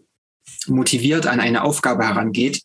[0.66, 2.62] motiviert an eine Aufgabe herangeht,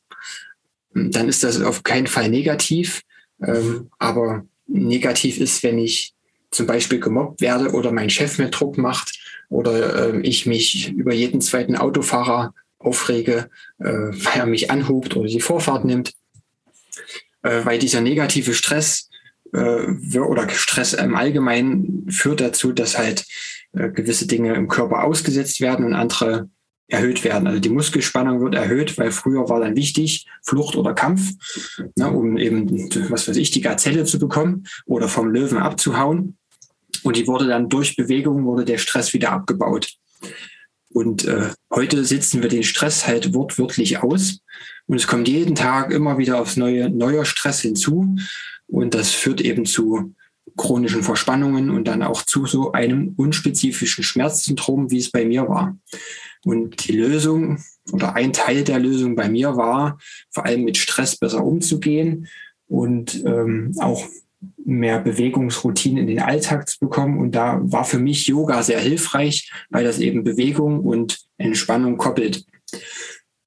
[0.93, 3.01] dann ist das auf keinen Fall negativ.
[3.45, 6.13] Ähm, aber negativ ist, wenn ich
[6.51, 9.19] zum Beispiel gemobbt werde oder mein Chef mir Druck macht
[9.49, 15.27] oder äh, ich mich über jeden zweiten Autofahrer aufrege, äh, weil er mich anhubt oder
[15.27, 16.13] die Vorfahrt nimmt.
[17.43, 19.09] Äh, weil dieser negative Stress
[19.55, 23.25] äh, oder Stress im Allgemeinen führt dazu, dass halt
[23.73, 26.49] äh, gewisse Dinge im Körper ausgesetzt werden und andere
[26.87, 27.47] erhöht werden.
[27.47, 31.31] Also die Muskelspannung wird erhöht, weil früher war dann wichtig, Flucht oder Kampf,
[31.95, 36.37] ne, um eben, was weiß ich, die Gazelle zu bekommen oder vom Löwen abzuhauen.
[37.03, 39.95] Und die wurde dann durch Bewegung, wurde der Stress wieder abgebaut.
[40.89, 44.39] Und äh, heute sitzen wir den Stress halt wortwörtlich aus.
[44.87, 48.15] Und es kommt jeden Tag immer wieder aufs neue, neuer Stress hinzu.
[48.67, 50.13] Und das führt eben zu
[50.57, 55.77] chronischen Verspannungen und dann auch zu so einem unspezifischen Schmerzsyndrom, wie es bei mir war.
[56.43, 57.59] Und die Lösung
[57.91, 59.97] oder ein Teil der Lösung bei mir war,
[60.29, 62.27] vor allem mit Stress besser umzugehen
[62.67, 64.07] und ähm, auch
[64.63, 67.19] mehr Bewegungsroutine in den Alltag zu bekommen.
[67.19, 72.45] Und da war für mich Yoga sehr hilfreich, weil das eben Bewegung und Entspannung koppelt.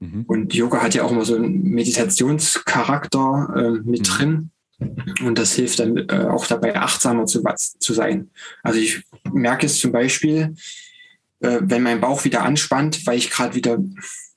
[0.00, 0.24] Mhm.
[0.26, 4.04] Und Yoga hat ja auch immer so einen Meditationscharakter äh, mit mhm.
[4.04, 4.50] drin.
[4.79, 7.43] Und das hilft dann äh, auch dabei, achtsamer zu,
[7.79, 8.31] zu sein.
[8.62, 10.55] Also ich merke es zum Beispiel,
[11.41, 13.79] äh, wenn mein Bauch wieder anspannt, weil ich gerade wieder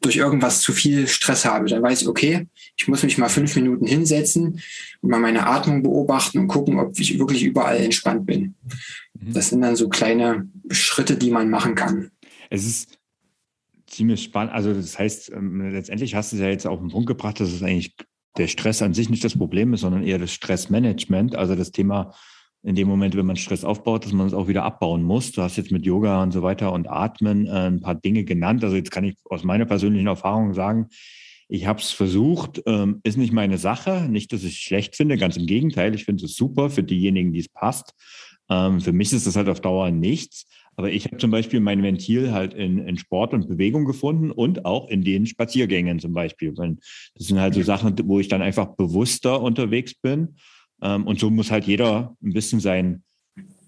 [0.02, 3.56] durch irgendwas zu viel Stress habe, dann weiß ich, okay, ich muss mich mal fünf
[3.56, 4.60] Minuten hinsetzen
[5.02, 8.56] und mal meine Atmung beobachten und gucken, ob ich wirklich überall entspannt bin.
[9.14, 9.34] Mhm.
[9.34, 12.12] Das sind dann so kleine Schritte, die man machen kann.
[12.50, 12.98] Es ist
[13.86, 14.54] ziemlich spannend.
[14.54, 17.52] Also das heißt, ähm, letztendlich hast du es ja jetzt auf den Punkt gebracht, dass
[17.52, 17.96] es eigentlich
[18.38, 22.14] der Stress an sich nicht das Problem ist, sondern eher das Stressmanagement, also das Thema
[22.64, 25.32] in dem Moment, wenn man Stress aufbaut, dass man es auch wieder abbauen muss.
[25.32, 28.64] Du hast jetzt mit Yoga und so weiter und Atmen äh, ein paar Dinge genannt.
[28.64, 30.88] Also jetzt kann ich aus meiner persönlichen Erfahrung sagen,
[31.48, 34.08] ich habe es versucht, ähm, ist nicht meine Sache.
[34.10, 35.96] Nicht, dass ich es schlecht finde, ganz im Gegenteil.
[35.96, 37.94] Ich finde es super für diejenigen, die es passt.
[38.50, 40.46] Ähm, für mich ist das halt auf Dauer nichts.
[40.76, 44.66] Aber ich habe zum Beispiel mein Ventil halt in, in, Sport und Bewegung gefunden und
[44.66, 46.54] auch in den Spaziergängen zum Beispiel.
[46.54, 50.36] Das sind halt so Sachen, wo ich dann einfach bewusster unterwegs bin
[50.82, 53.04] ähm, und so muss halt jeder ein bisschen sein,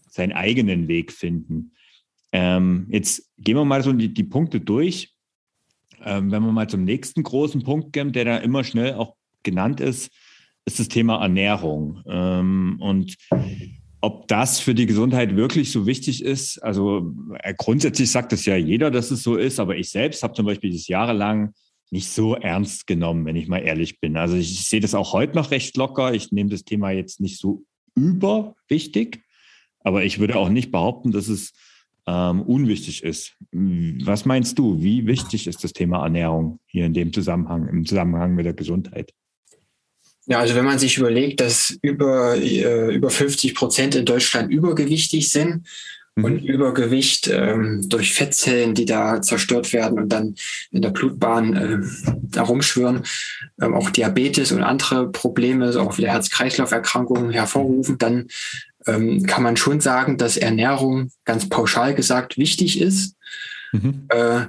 [0.09, 1.73] seinen eigenen Weg finden.
[2.31, 5.13] Ähm, jetzt gehen wir mal so die, die Punkte durch.
[6.03, 9.79] Ähm, wenn wir mal zum nächsten großen Punkt gehen, der da immer schnell auch genannt
[9.79, 10.11] ist,
[10.65, 12.01] ist das Thema Ernährung.
[12.79, 13.17] Und
[14.03, 18.57] ob das für die Gesundheit wirklich so wichtig ist, also äh, grundsätzlich sagt es ja
[18.57, 21.53] jeder, dass es so ist, aber ich selbst habe zum Beispiel das jahrelang
[21.89, 24.17] nicht so ernst genommen, wenn ich mal ehrlich bin.
[24.17, 26.13] Also ich sehe das auch heute noch recht locker.
[26.13, 27.63] Ich nehme das Thema jetzt nicht so
[27.95, 29.21] überwichtig,
[29.79, 31.53] aber ich würde auch nicht behaupten, dass es
[32.05, 33.37] ähm, unwichtig ist.
[33.53, 34.83] Was meinst du?
[34.83, 39.13] Wie wichtig ist das Thema Ernährung hier in dem Zusammenhang, im Zusammenhang mit der Gesundheit?
[40.25, 45.29] Ja, also wenn man sich überlegt, dass über, äh, über 50 Prozent in Deutschland übergewichtig
[45.29, 45.67] sind
[46.15, 46.23] mhm.
[46.23, 50.35] und Übergewicht ähm, durch Fettzellen, die da zerstört werden und dann
[50.71, 51.77] in der Blutbahn äh,
[52.21, 53.03] da rumschwören,
[53.61, 58.27] ähm, auch Diabetes und andere Probleme, auch wieder Herz-Kreislauf-Erkrankungen hervorrufen, dann
[58.87, 63.15] ähm, kann man schon sagen, dass Ernährung ganz pauschal gesagt wichtig ist.
[63.73, 64.05] Mhm.
[64.09, 64.45] Äh,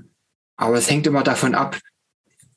[0.56, 1.78] aber es hängt immer davon ab,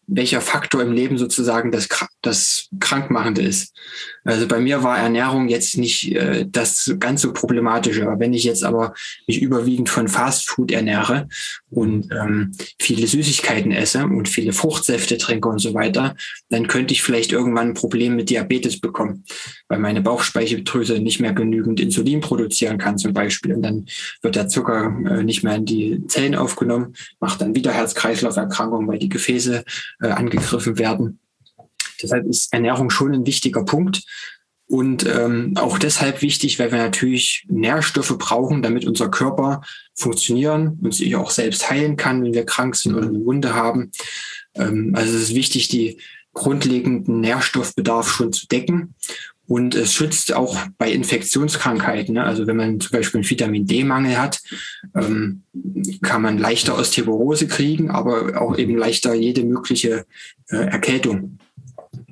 [0.07, 1.89] welcher Faktor im Leben sozusagen das,
[2.21, 3.75] das Krankmachende ist.
[4.23, 8.03] Also bei mir war Ernährung jetzt nicht äh, das ganz so problematische.
[8.03, 8.93] Aber wenn ich jetzt aber
[9.27, 11.27] mich überwiegend von Fast Food ernähre
[11.69, 16.15] und ähm, viele Süßigkeiten esse und viele Fruchtsäfte trinke und so weiter,
[16.49, 19.25] dann könnte ich vielleicht irgendwann ein Problem mit Diabetes bekommen,
[19.67, 23.53] weil meine Bauchspeicheldrüse nicht mehr genügend Insulin produzieren kann zum Beispiel.
[23.55, 23.85] Und dann
[24.21, 28.99] wird der Zucker äh, nicht mehr in die Zellen aufgenommen, macht dann wieder Herz-Kreislauf-Erkrankungen, weil
[28.99, 29.65] die Gefäße
[30.01, 31.19] äh, angegriffen werden.
[32.01, 34.03] Deshalb ist Ernährung schon ein wichtiger Punkt.
[34.69, 39.62] Und ähm, auch deshalb wichtig, weil wir natürlich Nährstoffe brauchen, damit unser Körper
[39.95, 43.91] funktionieren und sich auch selbst heilen kann, wenn wir krank sind oder eine Wunde haben.
[44.55, 46.01] Ähm, also es ist wichtig, die
[46.33, 48.93] grundlegenden Nährstoffbedarf schon zu decken.
[49.47, 52.15] Und es schützt auch bei Infektionskrankheiten.
[52.15, 52.23] Ne?
[52.23, 54.41] Also wenn man zum Beispiel einen Vitamin D-Mangel hat,
[54.93, 55.43] ähm,
[56.01, 60.05] kann man leichter Osteoporose kriegen, aber auch eben leichter jede mögliche
[60.49, 61.39] äh, Erkältung.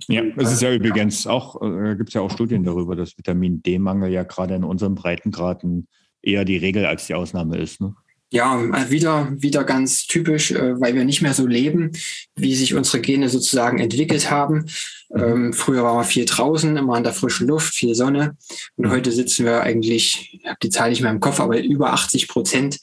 [0.08, 3.62] Ja, es ist ja übrigens auch, äh, gibt es ja auch Studien darüber, dass Vitamin
[3.62, 5.88] D-Mangel ja gerade in unseren Breitengraden
[6.22, 7.82] eher die Regel als die Ausnahme ist.
[7.82, 7.96] Ne?
[8.32, 11.92] Ja, äh, wieder, wieder ganz typisch, äh, weil wir nicht mehr so leben,
[12.36, 14.66] wie sich unsere Gene sozusagen entwickelt haben.
[15.10, 15.24] Mhm.
[15.24, 18.36] Ähm, früher waren wir viel draußen, immer an der frischen Luft, viel Sonne.
[18.76, 18.92] Und mhm.
[18.92, 22.28] heute sitzen wir eigentlich, ich habe die Zahl nicht mehr im Kopf, aber über 80
[22.28, 22.80] Prozent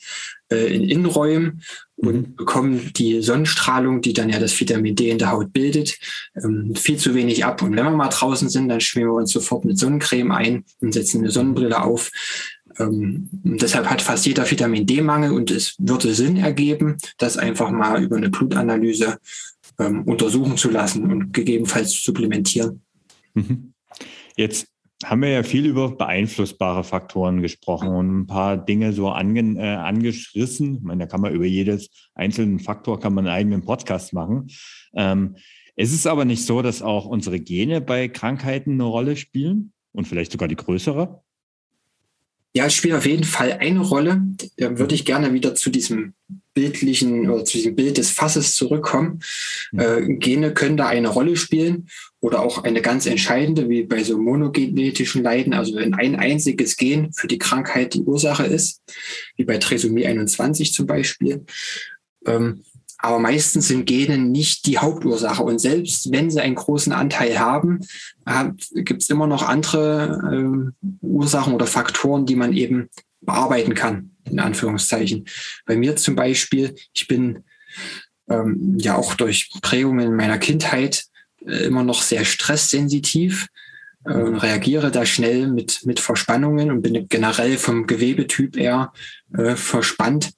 [0.51, 1.63] äh, in Innenräumen
[1.97, 2.37] und mhm.
[2.37, 5.99] bekommen die Sonnenstrahlung, die dann ja das Vitamin D in der Haut bildet,
[6.37, 7.63] ähm, viel zu wenig ab.
[7.63, 10.95] Und wenn wir mal draußen sind, dann schmieren wir uns sofort mit Sonnencreme ein und
[10.95, 12.11] setzen eine Sonnenbrille auf.
[12.79, 18.03] Ähm, deshalb hat fast jeder Vitamin D-Mangel und es würde Sinn ergeben, das einfach mal
[18.03, 19.19] über eine Blutanalyse
[19.79, 22.83] ähm, untersuchen zu lassen und gegebenenfalls supplementieren.
[23.35, 23.73] Mhm.
[24.37, 24.67] Jetzt
[25.05, 29.75] haben wir ja viel über beeinflussbare Faktoren gesprochen und ein paar Dinge so ange, äh,
[29.75, 30.77] angeschrissen.
[30.77, 34.49] Ich meine, da kann man über jedes einzelnen Faktor kann man einen eigenen Podcast machen.
[34.95, 35.37] Ähm,
[35.75, 40.07] es ist aber nicht so, dass auch unsere Gene bei Krankheiten eine Rolle spielen und
[40.07, 41.23] vielleicht sogar die größere.
[42.55, 44.23] Ja, es spielt auf jeden Fall eine Rolle.
[44.59, 46.12] Da würde ich gerne wieder zu diesem
[46.55, 49.21] bildlichen oder zu diesem Bild des Fasses zurückkommen.
[49.77, 51.88] Äh, Gene können da eine Rolle spielen
[52.21, 57.12] oder auch eine ganz entscheidende, wie bei so monogenetischen Leiden, also wenn ein einziges Gen
[57.15, 58.83] für die Krankheit die Ursache ist,
[59.37, 61.47] wie bei Trisomie 21 zum Beispiel.
[62.27, 62.65] Ähm,
[63.03, 65.43] Aber meistens sind Gene nicht die Hauptursache.
[65.43, 67.81] Und selbst wenn sie einen großen Anteil haben,
[68.75, 72.88] gibt es immer noch andere äh, Ursachen oder Faktoren, die man eben
[73.21, 75.27] bearbeiten kann, in Anführungszeichen.
[75.67, 77.43] Bei mir zum Beispiel, ich bin
[78.31, 81.05] ähm, ja auch durch Prägungen in meiner Kindheit
[81.45, 83.49] äh, immer noch sehr stresssensitiv
[84.05, 88.93] äh, reagiere da schnell mit, mit Verspannungen und bin generell vom Gewebetyp eher
[89.37, 90.33] äh, verspannt.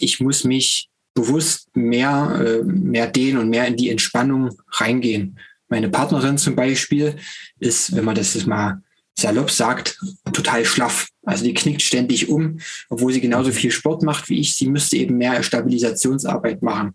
[0.00, 5.38] Ich muss mich bewusst mehr, äh, mehr dehnen und mehr in die Entspannung reingehen.
[5.68, 7.16] Meine Partnerin zum Beispiel
[7.58, 8.82] ist, wenn man das jetzt mal
[9.18, 9.98] salopp sagt,
[10.32, 11.08] total schlaff.
[11.24, 14.56] Also die knickt ständig um, obwohl sie genauso viel Sport macht wie ich.
[14.56, 16.94] Sie müsste eben mehr Stabilisationsarbeit machen.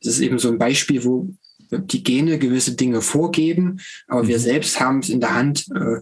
[0.00, 1.30] Das ist eben so ein Beispiel, wo
[1.70, 4.28] die Gene gewisse Dinge vorgeben, aber mhm.
[4.28, 6.00] wir selbst haben es in der Hand, äh,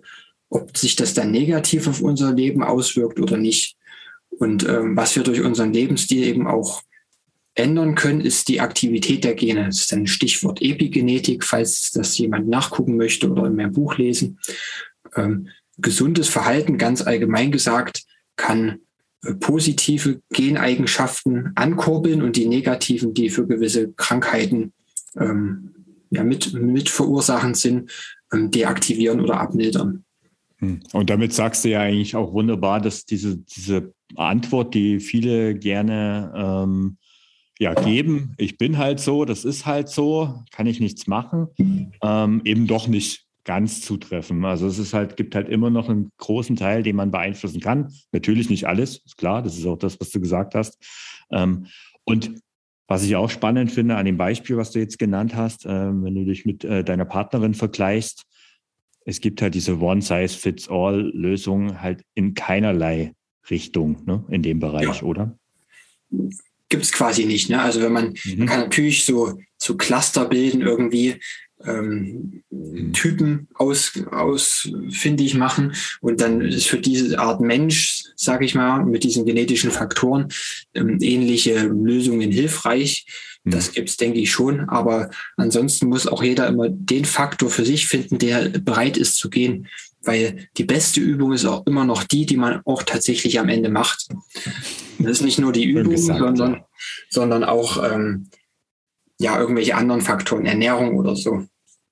[0.48, 3.76] ob sich das dann negativ auf unser Leben auswirkt oder nicht.
[4.30, 6.82] Und ähm, was wir durch unseren Lebensstil eben auch
[7.56, 9.64] ändern können, ist die Aktivität der Gene.
[9.64, 14.38] Das ist ein Stichwort Epigenetik, falls das jemand nachgucken möchte oder in meinem Buch lesen.
[15.16, 18.04] Ähm, gesundes Verhalten, ganz allgemein gesagt,
[18.36, 18.80] kann
[19.24, 24.72] äh, positive Geneigenschaften ankurbeln und die negativen, die für gewisse Krankheiten
[25.18, 25.74] ähm,
[26.10, 27.90] ja, mit, mit verursachend sind,
[28.32, 30.04] ähm, deaktivieren oder abmildern.
[30.58, 30.80] Hm.
[30.92, 36.32] Und damit sagst du ja eigentlich auch wunderbar, dass diese, diese Antwort, die viele gerne
[36.36, 36.98] ähm,
[37.58, 41.48] ja, geben, ich bin halt so, das ist halt so, kann ich nichts machen,
[42.02, 44.44] ähm, eben doch nicht ganz zutreffen.
[44.44, 47.92] Also es ist halt, gibt halt immer noch einen großen Teil, den man beeinflussen kann.
[48.12, 50.78] Natürlich nicht alles, ist klar, das ist auch das, was du gesagt hast.
[51.30, 51.66] Ähm,
[52.04, 52.32] und
[52.88, 56.14] was ich auch spannend finde an dem Beispiel, was du jetzt genannt hast, äh, wenn
[56.14, 58.24] du dich mit äh, deiner Partnerin vergleichst,
[59.04, 63.12] es gibt halt diese One-Size-Fits-All-Lösung halt in keinerlei
[63.48, 65.02] Richtung ne, in dem Bereich, ja.
[65.02, 65.38] oder?
[66.68, 67.48] Gibt es quasi nicht.
[67.48, 67.60] Ne?
[67.60, 68.38] Also wenn man, mhm.
[68.38, 71.20] man kann natürlich so, so Cluster bilden irgendwie,
[71.64, 72.92] ähm, mhm.
[72.92, 79.04] Typen aus, ausfindig machen und dann ist für diese Art Mensch, sage ich mal, mit
[79.04, 80.28] diesen genetischen Faktoren
[80.74, 83.06] ähm, ähnliche Lösungen hilfreich.
[83.44, 83.50] Mhm.
[83.50, 84.68] Das gibt es, denke ich, schon.
[84.68, 89.30] Aber ansonsten muss auch jeder immer den Faktor für sich finden, der bereit ist zu
[89.30, 89.68] gehen.
[90.06, 93.68] Weil die beste Übung ist auch immer noch die, die man auch tatsächlich am Ende
[93.68, 94.08] macht.
[94.98, 96.68] Das ist nicht nur die Übung, gesagt, sondern, ja.
[97.10, 98.30] sondern auch ähm,
[99.18, 101.46] ja, irgendwelche anderen Faktoren, Ernährung oder so.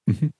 [0.06, 0.32] Mhm.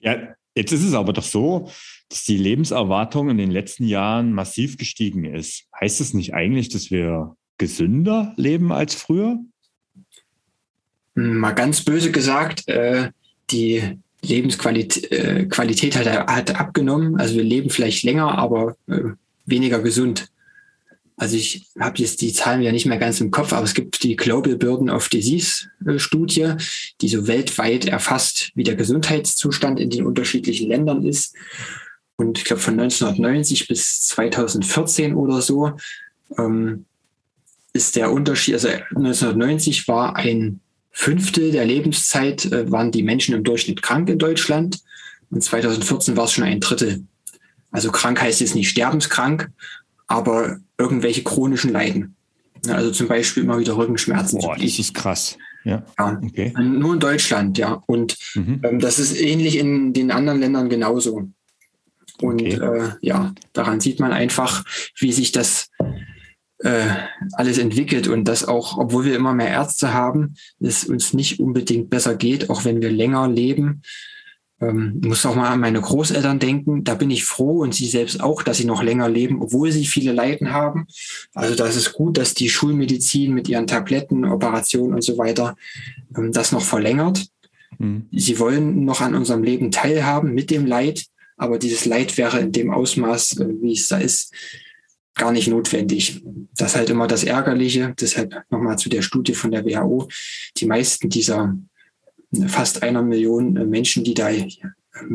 [0.00, 1.70] Ja, jetzt ist es aber doch so,
[2.08, 5.64] dass die Lebenserwartung in den letzten Jahren massiv gestiegen ist.
[5.78, 9.38] Heißt das nicht eigentlich, dass wir gesünder leben als früher?
[11.14, 13.10] Mal ganz böse gesagt, äh,
[13.50, 17.18] die Lebensqualität äh, Qualität hat, hat abgenommen.
[17.18, 19.00] Also wir leben vielleicht länger, aber äh,
[19.46, 20.28] weniger gesund
[21.18, 24.02] also ich habe jetzt die Zahlen ja nicht mehr ganz im Kopf, aber es gibt
[24.02, 26.52] die Global Burden of Disease äh, Studie,
[27.00, 31.34] die so weltweit erfasst, wie der Gesundheitszustand in den unterschiedlichen Ländern ist.
[32.16, 35.72] Und ich glaube von 1990 bis 2014 oder so
[36.38, 36.84] ähm,
[37.72, 40.60] ist der Unterschied, also 1990 war ein
[40.98, 44.80] Fünftel der Lebenszeit, äh, waren die Menschen im Durchschnitt krank in Deutschland.
[45.30, 47.04] Und 2014 war es schon ein Drittel.
[47.70, 49.50] Also krank heißt jetzt nicht sterbenskrank,
[50.06, 52.16] aber irgendwelche chronischen Leiden.
[52.66, 54.40] Also zum Beispiel immer wieder Rückenschmerzen.
[54.40, 55.36] Boah, das ist krass.
[55.64, 55.84] Ja.
[55.98, 56.18] ja.
[56.24, 56.54] Okay.
[56.58, 57.82] Nur in Deutschland, ja.
[57.84, 58.62] Und mhm.
[58.62, 61.28] ähm, das ist ähnlich in den anderen Ländern genauso.
[62.22, 62.54] Und okay.
[62.54, 64.64] äh, ja, daran sieht man einfach,
[64.98, 65.68] wie sich das
[66.58, 66.88] äh,
[67.32, 71.90] alles entwickelt und dass auch, obwohl wir immer mehr Ärzte haben, es uns nicht unbedingt
[71.90, 73.82] besser geht, auch wenn wir länger leben,
[74.60, 76.82] ähm, muss auch mal an meine Großeltern denken.
[76.82, 79.84] Da bin ich froh und sie selbst auch, dass sie noch länger leben, obwohl sie
[79.84, 80.86] viele Leiden haben.
[81.34, 85.56] Also das ist gut, dass die Schulmedizin mit ihren Tabletten, Operationen und so weiter
[86.16, 87.26] ähm, das noch verlängert.
[87.78, 88.06] Mhm.
[88.12, 91.04] Sie wollen noch an unserem Leben teilhaben mit dem Leid,
[91.36, 94.32] aber dieses Leid wäre in dem Ausmaß, äh, wie es da ist,
[95.16, 96.22] gar nicht notwendig.
[96.56, 97.94] Das ist halt immer das Ärgerliche.
[98.00, 100.08] Deshalb nochmal zu der Studie von der WHO.
[100.56, 101.56] Die meisten dieser
[102.46, 104.30] fast einer Million äh, Menschen, die da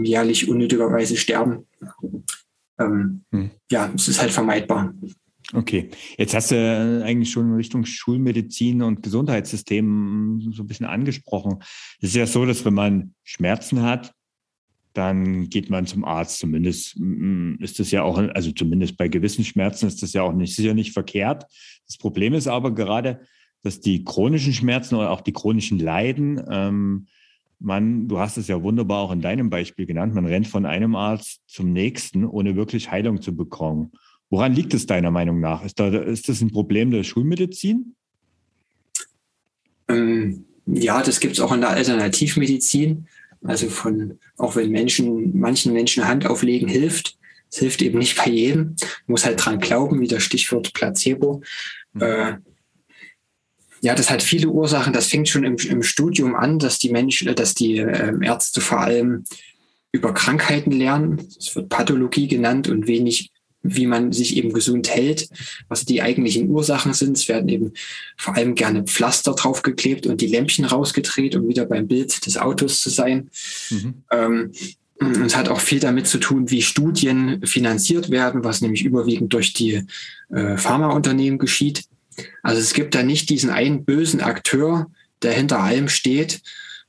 [0.04, 1.68] jährlich unnötigerweise sterben.
[2.80, 3.52] Ähm, hm.
[3.72, 4.94] Ja, es ist halt vermeidbar.
[5.54, 11.58] Okay, jetzt hast du eigentlich schon in Richtung Schulmedizin und Gesundheitssystem so ein bisschen angesprochen.
[12.00, 14.14] Es ist ja so, dass wenn man Schmerzen hat,
[14.94, 16.40] dann geht man zum Arzt.
[16.40, 20.34] Zumindest mm, ist das ja auch, also zumindest bei gewissen Schmerzen ist das ja auch
[20.34, 21.46] nicht sicher nicht verkehrt.
[21.88, 23.22] Das Problem ist aber gerade,
[23.64, 27.08] dass die chronischen Schmerzen oder auch die chronischen Leiden, ähm,
[27.60, 30.96] man, du hast es ja wunderbar auch in deinem Beispiel genannt, man rennt von einem
[30.96, 33.92] Arzt zum nächsten, ohne wirklich Heilung zu bekommen.
[34.30, 35.64] Woran liegt es deiner Meinung nach?
[35.64, 37.96] Ist, da, ist das ein Problem der Schulmedizin?
[39.90, 43.08] Ähm, ja, das gibt es auch in der Alternativmedizin.
[43.44, 47.18] Also von, auch wenn Menschen, manchen Menschen Hand auflegen hilft,
[47.50, 48.76] es hilft eben nicht bei jedem.
[49.06, 51.42] Man muss halt dran glauben, wie das Stichwort Placebo.
[51.94, 52.02] Mhm.
[52.02, 52.34] Äh,
[53.82, 54.94] ja, das hat viele Ursachen.
[54.94, 58.80] Das fängt schon im, im Studium an, dass die Menschen, dass die äh, Ärzte vor
[58.80, 59.26] allem
[59.92, 61.28] über Krankheiten lernen.
[61.38, 63.32] Es wird Pathologie genannt und wenig,
[63.64, 65.30] wie man sich eben gesund hält,
[65.68, 67.18] was die eigentlichen Ursachen sind.
[67.18, 67.74] Es werden eben
[68.18, 72.82] vor allem gerne Pflaster draufgeklebt und die Lämpchen rausgedreht, um wieder beim Bild des Autos
[72.82, 73.30] zu sein.
[73.70, 73.94] Mhm.
[74.12, 74.52] Ähm,
[75.00, 79.34] und es hat auch viel damit zu tun, wie Studien finanziert werden, was nämlich überwiegend
[79.34, 79.84] durch die
[80.30, 81.86] äh, Pharmaunternehmen geschieht.
[82.44, 84.92] Also es gibt da nicht diesen einen bösen Akteur,
[85.24, 86.42] der hinter allem steht.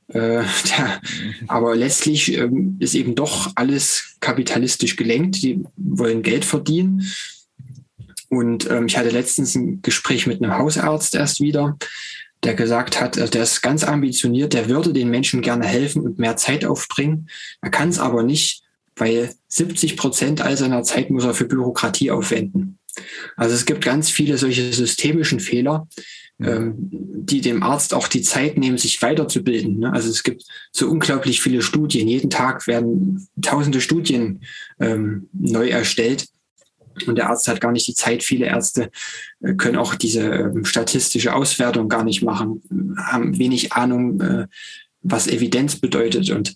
[0.07, 1.01] Äh, der,
[1.47, 5.41] aber letztlich ähm, ist eben doch alles kapitalistisch gelenkt.
[5.43, 7.05] Die wollen Geld verdienen.
[8.29, 11.77] Und ähm, ich hatte letztens ein Gespräch mit einem Hausarzt erst wieder,
[12.43, 16.17] der gesagt hat, also der ist ganz ambitioniert, der würde den Menschen gerne helfen und
[16.17, 17.29] mehr Zeit aufbringen.
[17.61, 18.63] Er kann es aber nicht,
[18.95, 22.79] weil 70 Prozent all seiner Zeit muss er für Bürokratie aufwenden.
[23.35, 25.87] Also es gibt ganz viele solche systemischen Fehler,
[26.39, 29.79] ähm, die dem Arzt auch die Zeit nehmen, sich weiterzubilden.
[29.79, 29.93] Ne?
[29.93, 32.07] Also es gibt so unglaublich viele Studien.
[32.07, 34.41] Jeden Tag werden tausende Studien
[34.79, 36.27] ähm, neu erstellt.
[37.07, 38.23] Und der Arzt hat gar nicht die Zeit.
[38.23, 38.91] Viele Ärzte
[39.41, 42.61] äh, können auch diese ähm, statistische Auswertung gar nicht machen,
[42.97, 44.47] haben wenig Ahnung, äh,
[45.01, 46.29] was Evidenz bedeutet.
[46.29, 46.53] Und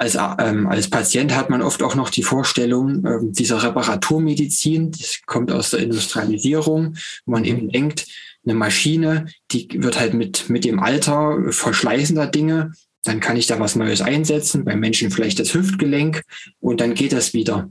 [0.00, 5.20] als, ähm, als Patient hat man oft auch noch die Vorstellung ähm, dieser Reparaturmedizin, das
[5.26, 6.96] kommt aus der Industrialisierung,
[7.26, 8.06] wo man eben denkt,
[8.42, 12.72] eine Maschine, die wird halt mit, mit dem Alter verschleißender Dinge,
[13.04, 16.22] dann kann ich da was Neues einsetzen, beim Menschen vielleicht das Hüftgelenk
[16.60, 17.70] und dann geht das wieder.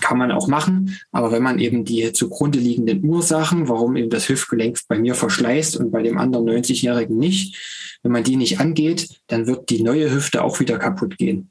[0.00, 4.28] Kann man auch machen, aber wenn man eben die zugrunde liegenden Ursachen, warum eben das
[4.28, 9.08] Hüftgelenk bei mir verschleißt und bei dem anderen 90-Jährigen nicht, wenn man die nicht angeht,
[9.28, 11.50] dann wird die neue Hüfte auch wieder kaputt gehen.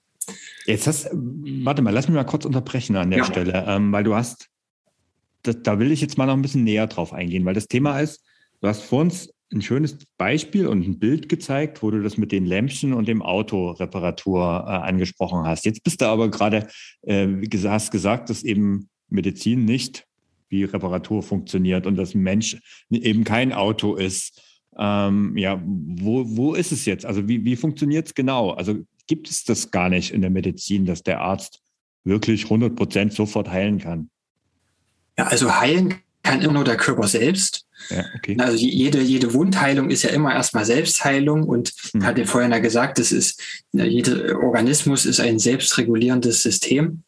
[0.65, 3.25] Jetzt hast, warte mal, lass mich mal kurz unterbrechen an der ja.
[3.25, 4.49] Stelle, ähm, weil du hast,
[5.43, 7.99] das, da will ich jetzt mal noch ein bisschen näher drauf eingehen, weil das Thema
[7.99, 8.21] ist,
[8.61, 12.31] du hast vor uns ein schönes Beispiel und ein Bild gezeigt, wo du das mit
[12.31, 15.65] den Lämpchen und dem Autoreparatur äh, angesprochen hast.
[15.65, 16.67] Jetzt bist du aber gerade,
[17.03, 17.27] äh,
[17.65, 20.05] hast gesagt, dass eben Medizin nicht
[20.49, 22.57] wie Reparatur funktioniert und dass ein Mensch
[22.89, 24.41] eben kein Auto ist.
[24.77, 27.05] Ähm, ja, wo, wo ist es jetzt?
[27.05, 28.51] Also wie, wie funktioniert es genau?
[28.51, 28.75] Also
[29.07, 31.61] gibt es das gar nicht in der Medizin, dass der Arzt
[32.03, 34.09] wirklich 100 Prozent sofort heilen kann?
[35.17, 37.66] Ja, also heilen kann immer nur der Körper selbst.
[37.89, 38.36] Ja, okay.
[38.39, 42.05] Also jede, jede Wundheilung ist ja immer erstmal Selbstheilung und hm.
[42.05, 47.03] hatte vorhin ja gesagt, das ist, jeder Organismus ist ein selbstregulierendes System.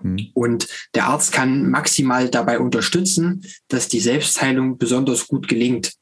[0.00, 0.28] Hm.
[0.34, 5.92] Und der Arzt kann maximal dabei unterstützen, dass die Selbstheilung besonders gut gelingt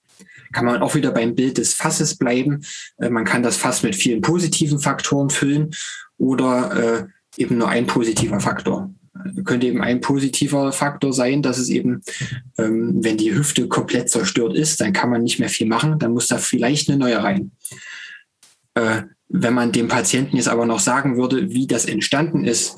[0.53, 2.63] kann man auch wieder beim Bild des Fasses bleiben.
[2.99, 5.75] Äh, man kann das Fass mit vielen positiven Faktoren füllen
[6.19, 7.07] oder äh,
[7.37, 8.91] eben nur ein positiver Faktor.
[9.45, 12.03] Könnte eben ein positiver Faktor sein, dass es eben,
[12.59, 16.13] ähm, wenn die Hüfte komplett zerstört ist, dann kann man nicht mehr viel machen, dann
[16.13, 17.53] muss da vielleicht eine neue rein.
[18.75, 22.77] Äh, wenn man dem Patienten jetzt aber noch sagen würde, wie das entstanden ist,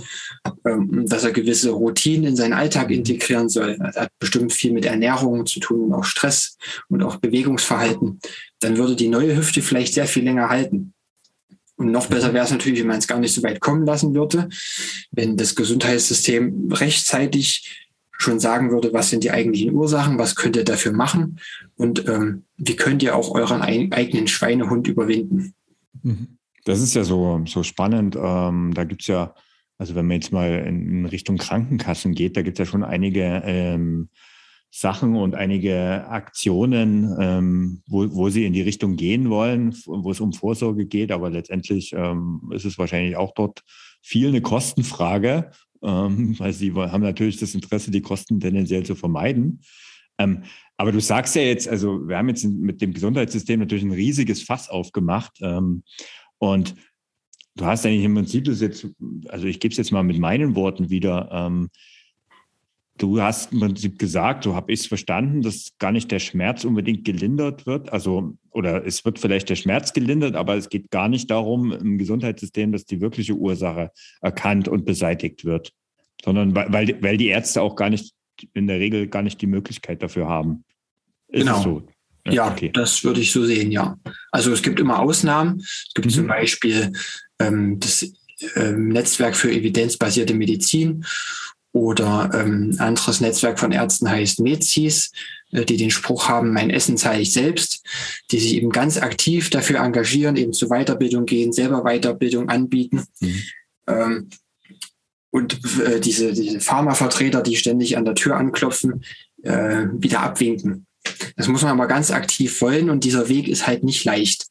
[0.65, 4.87] ähm, dass er gewisse Routinen in seinen Alltag integrieren soll, das hat bestimmt viel mit
[4.87, 6.57] Ernährung zu tun und auch Stress
[6.89, 8.21] und auch Bewegungsverhalten,
[8.61, 10.95] dann würde die neue Hüfte vielleicht sehr viel länger halten.
[11.79, 14.13] Und noch besser wäre es natürlich, wenn man es gar nicht so weit kommen lassen
[14.15, 14.49] würde,
[15.13, 20.65] wenn das Gesundheitssystem rechtzeitig schon sagen würde, was sind die eigentlichen Ursachen, was könnt ihr
[20.65, 21.39] dafür machen
[21.77, 25.55] und ähm, wie könnt ihr auch euren eigenen Schweinehund überwinden.
[26.03, 26.39] Mhm.
[26.65, 28.17] Das ist ja so, so spannend.
[28.21, 29.35] Ähm, da gibt es ja,
[29.79, 33.43] also wenn man jetzt mal in, Richtung Krankenkassen geht, da gibt es ja schon einige
[33.45, 34.09] ähm,
[34.71, 40.21] Sachen und einige Aktionen, ähm, wo, wo sie in die Richtung gehen wollen, wo es
[40.21, 41.11] um Vorsorge geht.
[41.11, 43.63] Aber letztendlich ähm, ist es wahrscheinlich auch dort
[44.03, 45.51] viel eine Kostenfrage,
[45.83, 49.63] ähm, weil sie haben natürlich das Interesse, die Kosten tendenziell zu vermeiden.
[50.19, 50.43] Ähm,
[50.77, 54.43] aber du sagst ja jetzt, also wir haben jetzt mit dem Gesundheitssystem natürlich ein riesiges
[54.43, 55.33] Fass aufgemacht.
[55.41, 55.83] Ähm,
[56.39, 56.75] und
[57.57, 58.87] du hast eigentlich im Prinzip das jetzt,
[59.29, 61.31] also ich gebe es jetzt mal mit meinen Worten wieder.
[61.33, 61.71] Ähm,
[62.99, 66.65] du hast im Prinzip gesagt, so habe ich es verstanden, dass gar nicht der Schmerz
[66.65, 67.93] unbedingt gelindert wird.
[67.93, 71.99] Also, oder es wird vielleicht der Schmerz gelindert, aber es geht gar nicht darum im
[71.99, 73.91] Gesundheitssystem, dass die wirkliche Ursache
[74.21, 75.73] erkannt und beseitigt wird.
[76.25, 78.13] Sondern weil, weil die Ärzte auch gar nicht,
[78.55, 80.65] in der Regel gar nicht die Möglichkeit dafür haben.
[81.29, 81.63] Ist genau.
[81.63, 81.83] so?
[82.27, 82.71] Ja, okay.
[82.73, 83.97] das würde ich so sehen, ja.
[84.33, 85.61] Also es gibt immer Ausnahmen.
[85.61, 86.11] Es gibt mhm.
[86.11, 86.93] zum Beispiel
[87.39, 88.13] ähm, das
[88.55, 91.05] ähm, Netzwerk für evidenzbasierte Medizin
[91.79, 95.13] oder ähm, anderes Netzwerk von Ärzten heißt MEZIS.
[95.53, 97.87] äh, die den Spruch haben, mein Essen zahle ich selbst,
[98.31, 103.05] die sich eben ganz aktiv dafür engagieren, eben zur Weiterbildung gehen, selber Weiterbildung anbieten.
[103.21, 103.43] Mhm.
[103.87, 104.29] Ähm,
[105.31, 109.05] und äh, diese, diese Pharmavertreter, die ständig an der Tür anklopfen,
[109.43, 110.88] äh, wieder abwinken.
[111.37, 114.47] Das muss man aber ganz aktiv wollen und dieser Weg ist halt nicht leicht,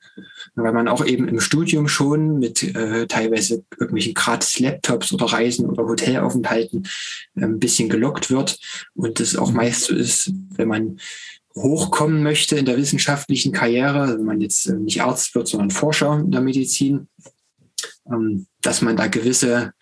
[0.55, 5.65] weil man auch eben im Studium schon mit äh, teilweise irgendwelchen gratis Laptops oder Reisen
[5.65, 6.87] oder Hotelaufenthalten
[7.35, 8.59] äh, ein bisschen gelockt wird
[8.95, 10.99] und das auch meist so ist, wenn man
[11.55, 16.19] hochkommen möchte in der wissenschaftlichen Karriere, wenn man jetzt äh, nicht Arzt wird, sondern Forscher
[16.19, 17.07] in der Medizin,
[18.11, 19.73] ähm, dass man da gewisse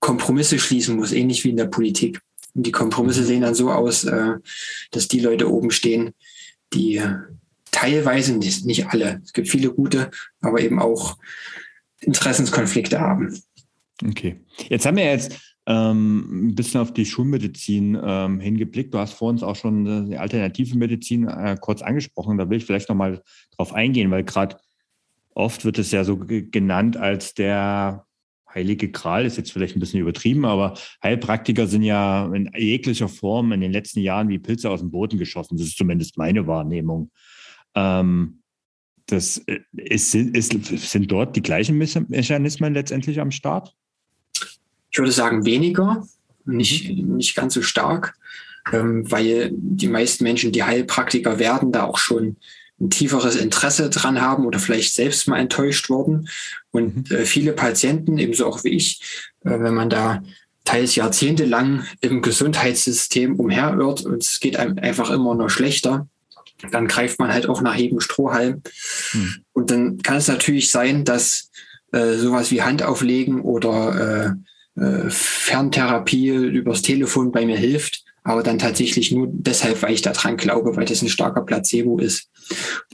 [0.00, 2.20] Kompromisse schließen muss, ähnlich wie in der Politik.
[2.54, 3.26] Und die Kompromisse mhm.
[3.26, 4.34] sehen dann so aus, äh,
[4.90, 6.12] dass die Leute oben stehen,
[6.72, 7.02] die
[7.70, 11.16] teilweise, nicht alle, es gibt viele gute, aber eben auch
[12.00, 13.40] Interessenskonflikte haben.
[14.06, 14.40] Okay.
[14.68, 18.94] Jetzt haben wir jetzt ähm, ein bisschen auf die Schulmedizin ähm, hingeblickt.
[18.94, 22.38] Du hast vor uns auch schon die alternative Medizin äh, kurz angesprochen.
[22.38, 23.22] Da will ich vielleicht nochmal
[23.56, 24.56] drauf eingehen, weil gerade
[25.34, 28.06] oft wird es ja so genannt als der
[28.54, 33.52] heilige Gral ist jetzt vielleicht ein bisschen übertrieben, aber Heilpraktiker sind ja in jeglicher Form
[33.52, 35.56] in den letzten Jahren wie Pilze aus dem Boden geschossen.
[35.56, 37.10] Das ist zumindest meine Wahrnehmung.
[37.74, 38.40] Ähm,
[39.06, 43.74] das äh, ist, ist, sind dort die gleichen Mechanismen letztendlich am Start?
[44.90, 46.06] Ich würde sagen weniger,
[46.44, 47.16] nicht, mhm.
[47.16, 48.14] nicht ganz so stark,
[48.72, 52.36] ähm, weil die meisten Menschen, die Heilpraktiker werden, da auch schon
[52.80, 56.28] ein tieferes Interesse dran haben oder vielleicht selbst mal enttäuscht wurden.
[56.70, 57.16] Und mhm.
[57.16, 59.00] äh, viele Patienten, ebenso auch wie ich,
[59.44, 60.22] äh, wenn man da
[60.64, 66.08] teils jahrzehntelang im Gesundheitssystem umherirrt und es geht einem einfach immer nur schlechter,
[66.70, 68.62] dann greift man halt auch nach jedem Strohhalm.
[69.12, 69.34] Mhm.
[69.52, 71.50] Und dann kann es natürlich sein, dass
[71.92, 74.36] äh, sowas wie Handauflegen oder
[74.76, 80.02] äh, äh, Ferntherapie übers Telefon bei mir hilft aber dann tatsächlich nur deshalb, weil ich
[80.02, 82.28] daran glaube, weil das ein starker Placebo ist.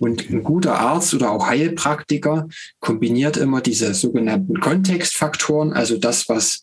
[0.01, 2.49] Und ein guter Arzt oder auch Heilpraktiker
[2.81, 6.63] kombiniert immer diese sogenannten Kontextfaktoren, also das, was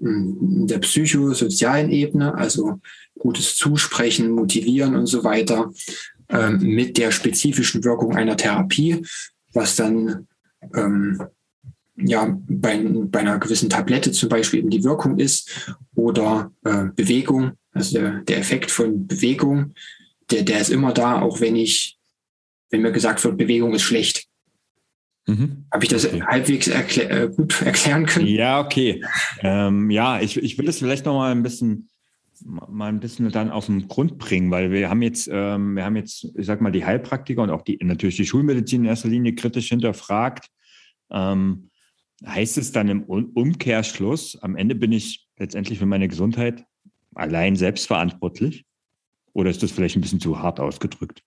[0.00, 2.80] hm, in der psychosozialen Ebene, also
[3.18, 5.70] gutes Zusprechen, Motivieren und so weiter,
[6.30, 9.02] ähm, mit der spezifischen Wirkung einer Therapie,
[9.52, 10.26] was dann
[10.74, 11.20] ähm,
[11.96, 17.52] ja, bei, bei einer gewissen Tablette zum Beispiel eben die Wirkung ist oder äh, Bewegung,
[17.72, 19.74] also der, der Effekt von Bewegung,
[20.30, 21.98] der, der ist immer da, auch wenn ich,
[22.70, 24.26] wenn mir gesagt wird, Bewegung ist schlecht.
[25.26, 25.66] Mhm.
[25.72, 26.22] Habe ich das okay.
[26.22, 28.26] halbwegs erklär, äh, gut erklären können?
[28.26, 29.04] Ja, okay.
[29.42, 31.88] Ähm, ja, ich, ich will das vielleicht noch mal ein bisschen
[32.42, 35.96] mal ein bisschen dann auf den Grund bringen, weil wir haben jetzt, ähm, wir haben
[35.96, 39.34] jetzt, ich sag mal, die Heilpraktiker und auch die natürlich die Schulmedizin in erster Linie
[39.34, 40.46] kritisch hinterfragt.
[41.10, 41.70] Ähm,
[42.24, 46.64] heißt es dann im Umkehrschluss, am Ende bin ich letztendlich für meine Gesundheit
[47.14, 48.64] allein selbstverantwortlich?
[49.32, 51.22] Oder ist das vielleicht ein bisschen zu hart ausgedrückt?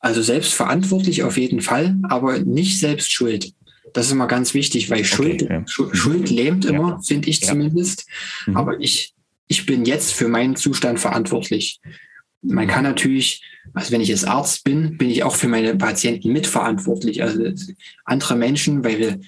[0.00, 3.52] Also selbstverantwortlich auf jeden Fall, aber nicht selbst schuld.
[3.94, 5.94] Das ist immer ganz wichtig, weil Schuld, okay, ja.
[5.94, 7.00] Schuld lähmt immer, ja.
[7.04, 7.48] finde ich ja.
[7.48, 8.06] zumindest.
[8.46, 8.56] Mhm.
[8.56, 9.14] Aber ich,
[9.48, 11.80] ich bin jetzt für meinen Zustand verantwortlich.
[12.42, 12.70] Man mhm.
[12.70, 13.42] kann natürlich,
[13.74, 17.22] also wenn ich jetzt Arzt bin, bin ich auch für meine Patienten mitverantwortlich.
[17.22, 17.50] Also
[18.04, 19.20] andere Menschen, weil wir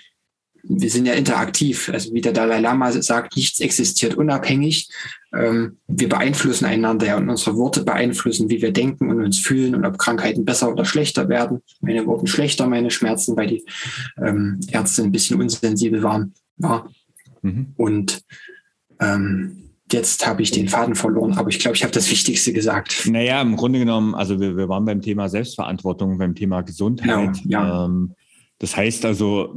[0.62, 1.90] wir sind ja interaktiv.
[1.92, 4.88] Also wie der Dalai Lama sagt, nichts existiert unabhängig.
[5.34, 9.74] Ähm, wir beeinflussen einander ja und unsere Worte beeinflussen, wie wir denken und uns fühlen
[9.74, 11.62] und ob Krankheiten besser oder schlechter werden.
[11.80, 13.64] Meine wurden schlechter, meine Schmerzen, weil die
[14.18, 16.34] ähm, Ärzte ein bisschen unsensibel waren.
[16.56, 16.90] War.
[17.42, 17.72] Mhm.
[17.76, 18.22] Und
[19.00, 23.08] ähm, jetzt habe ich den Faden verloren, aber ich glaube, ich habe das Wichtigste gesagt.
[23.10, 27.40] Naja, im Grunde genommen, also wir, wir waren beim Thema Selbstverantwortung, beim Thema Gesundheit.
[27.42, 27.84] Genau, ja.
[27.86, 28.14] Ähm,
[28.58, 29.54] das heißt also,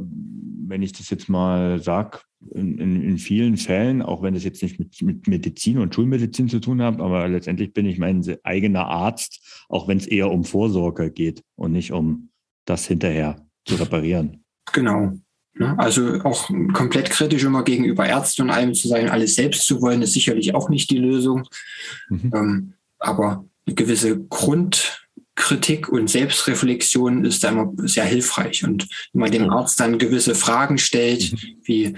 [0.74, 2.18] wenn ich das jetzt mal sage,
[2.50, 6.48] in, in, in, vielen Fällen, auch wenn das jetzt nicht mit, mit Medizin und Schulmedizin
[6.48, 10.42] zu tun hat, aber letztendlich bin ich mein eigener Arzt, auch wenn es eher um
[10.42, 12.30] Vorsorge geht und nicht um
[12.64, 14.42] das hinterher zu reparieren.
[14.72, 15.12] Genau.
[15.76, 20.02] Also auch komplett kritisch immer gegenüber Ärzten und allem zu sein, alles selbst zu wollen,
[20.02, 21.46] ist sicherlich auch nicht die Lösung.
[22.08, 22.32] Mhm.
[22.34, 25.03] Ähm, aber eine gewisse Grund,
[25.36, 28.64] Kritik und Selbstreflexion ist da immer sehr hilfreich.
[28.64, 31.38] Und wenn man dem Arzt dann gewisse Fragen stellt, mhm.
[31.64, 31.94] wie,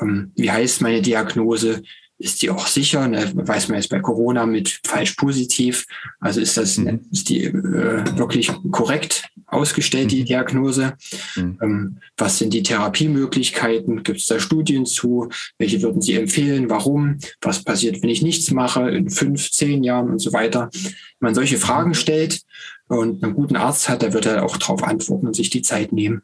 [0.00, 1.82] ähm, wie heißt meine Diagnose,
[2.20, 3.08] ist die auch sicher?
[3.08, 3.32] Ne?
[3.34, 5.86] Weiß man jetzt bei Corona mit falsch positiv.
[6.20, 7.00] Also ist das mhm.
[7.10, 10.26] ist die äh, wirklich korrekt ausgestellt, die mhm.
[10.26, 10.92] Diagnose?
[11.34, 11.58] Mhm.
[11.62, 14.02] Ähm, was sind die Therapiemöglichkeiten?
[14.02, 15.30] Gibt es da Studien zu?
[15.58, 16.68] Welche würden Sie empfehlen?
[16.68, 17.18] Warum?
[17.40, 20.68] Was passiert, wenn ich nichts mache in fünf, zehn Jahren und so weiter?
[20.72, 22.42] Wenn man solche Fragen stellt
[22.88, 25.92] und einen guten Arzt hat, der wird er auch darauf antworten und sich die Zeit
[25.92, 26.22] nehmen.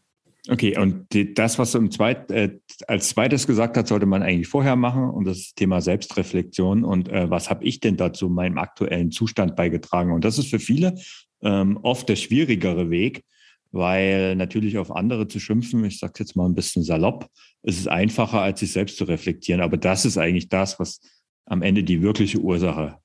[0.48, 4.22] Okay, und die, das, was du im Zweit, äh, als zweites gesagt hast, sollte man
[4.22, 6.84] eigentlich vorher machen und das Thema Selbstreflexion.
[6.84, 10.12] Und äh, was habe ich denn dazu meinem aktuellen Zustand beigetragen?
[10.12, 10.94] Und das ist für viele
[11.42, 13.24] ähm, oft der schwierigere Weg,
[13.72, 17.28] weil natürlich auf andere zu schimpfen, ich sage jetzt mal ein bisschen salopp,
[17.62, 19.60] ist es einfacher, als sich selbst zu reflektieren.
[19.60, 21.00] Aber das ist eigentlich das, was
[21.44, 22.98] am Ende die wirkliche Ursache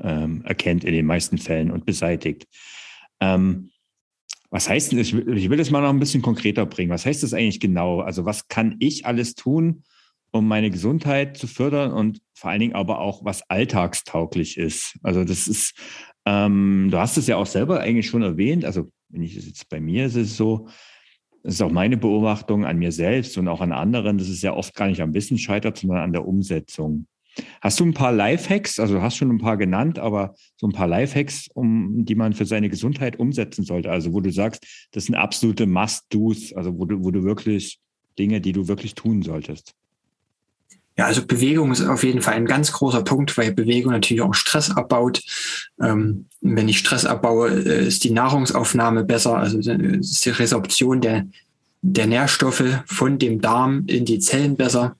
[0.00, 2.46] ähm, erkennt in den meisten Fällen und beseitigt.
[3.20, 3.70] Ähm,
[4.50, 6.90] was heißt denn, ich will das mal noch ein bisschen konkreter bringen.
[6.90, 8.00] Was heißt das eigentlich genau?
[8.00, 9.82] Also was kann ich alles tun,
[10.30, 14.98] um meine Gesundheit zu fördern und vor allen Dingen aber auch, was alltagstauglich ist?
[15.02, 15.74] Also das ist,
[16.24, 18.64] ähm, du hast es ja auch selber eigentlich schon erwähnt.
[18.64, 20.68] Also wenn ich es jetzt bei mir ist es so,
[21.42, 24.54] das ist auch meine Beobachtung an mir selbst und auch an anderen, dass es ja
[24.54, 27.06] oft gar nicht am Wissen scheitert, sondern an der Umsetzung.
[27.60, 28.78] Hast du ein paar Lifehacks?
[28.78, 32.46] Also hast schon ein paar genannt, aber so ein paar Lifehacks, um, die man für
[32.46, 33.90] seine Gesundheit umsetzen sollte.
[33.90, 37.80] Also wo du sagst, das sind absolute Must-Dos, also wo du, wo du wirklich
[38.18, 39.74] Dinge, die du wirklich tun solltest.
[40.98, 44.34] Ja, also Bewegung ist auf jeden Fall ein ganz großer Punkt, weil Bewegung natürlich auch
[44.34, 45.22] Stress abbaut.
[45.80, 51.28] Ähm, wenn ich Stress abbaue, äh, ist die Nahrungsaufnahme besser, also ist die Resorption der,
[51.82, 54.96] der Nährstoffe von dem Darm in die Zellen besser.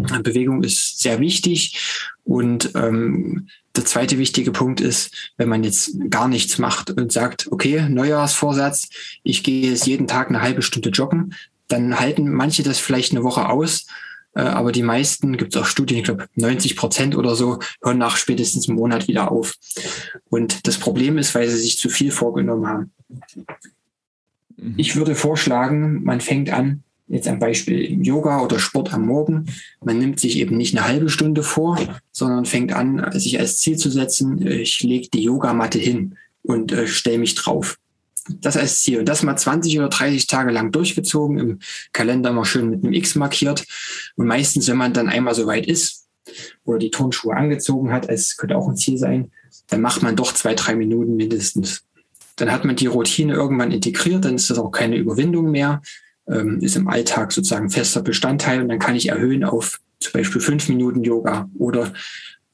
[0.00, 2.06] Bewegung ist sehr wichtig.
[2.24, 7.50] Und ähm, der zweite wichtige Punkt ist, wenn man jetzt gar nichts macht und sagt,
[7.50, 8.88] okay, Neujahrsvorsatz,
[9.22, 11.34] ich gehe jetzt jeden Tag eine halbe Stunde joggen,
[11.68, 13.86] dann halten manche das vielleicht eine Woche aus.
[14.34, 17.98] Äh, aber die meisten, gibt es auch Studien, ich glaube 90 Prozent oder so, hören
[17.98, 19.54] nach spätestens einem Monat wieder auf.
[20.28, 22.92] Und das Problem ist, weil sie sich zu viel vorgenommen haben.
[24.56, 24.74] Mhm.
[24.76, 29.46] Ich würde vorschlagen, man fängt an, jetzt ein Beispiel Yoga oder Sport am Morgen.
[29.82, 31.78] Man nimmt sich eben nicht eine halbe Stunde vor,
[32.12, 36.86] sondern fängt an, sich als Ziel zu setzen, ich lege die Yogamatte hin und äh,
[36.86, 37.78] stelle mich drauf.
[38.40, 38.98] Das als Ziel.
[38.98, 41.58] Und das mal 20 oder 30 Tage lang durchgezogen, im
[41.92, 43.64] Kalender mal schön mit einem X markiert.
[44.16, 46.06] Und meistens, wenn man dann einmal so weit ist
[46.64, 49.30] oder die Turnschuhe angezogen hat, es könnte auch ein Ziel sein,
[49.68, 51.84] dann macht man doch zwei, drei Minuten mindestens.
[52.36, 55.80] Dann hat man die Routine irgendwann integriert, dann ist das auch keine Überwindung mehr
[56.30, 60.40] ähm, ist im Alltag sozusagen fester Bestandteil und dann kann ich erhöhen auf zum Beispiel
[60.40, 61.92] fünf Minuten Yoga oder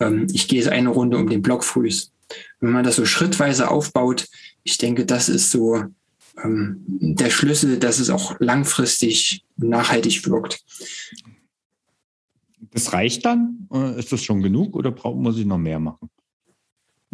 [0.01, 2.13] ähm, ich gehe eine Runde um den Block frühs.
[2.61, 4.27] Wenn man das so schrittweise aufbaut,
[4.63, 5.85] ich denke, das ist so
[6.43, 10.65] ähm, der Schlüssel, dass es auch langfristig nachhaltig wirkt.
[12.73, 13.69] Das reicht dann?
[13.97, 16.11] Ist das schon genug oder muss ich noch mehr machen?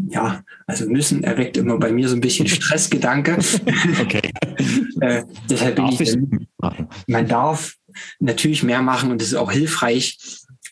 [0.09, 3.39] ja, also müssen erweckt immer bei mir so ein bisschen Stressgedanke.
[4.01, 4.31] Okay.
[5.01, 6.19] Äh, deshalb bin darf ich, ich
[7.07, 7.77] man darf
[8.19, 10.19] natürlich mehr machen und das ist auch hilfreich,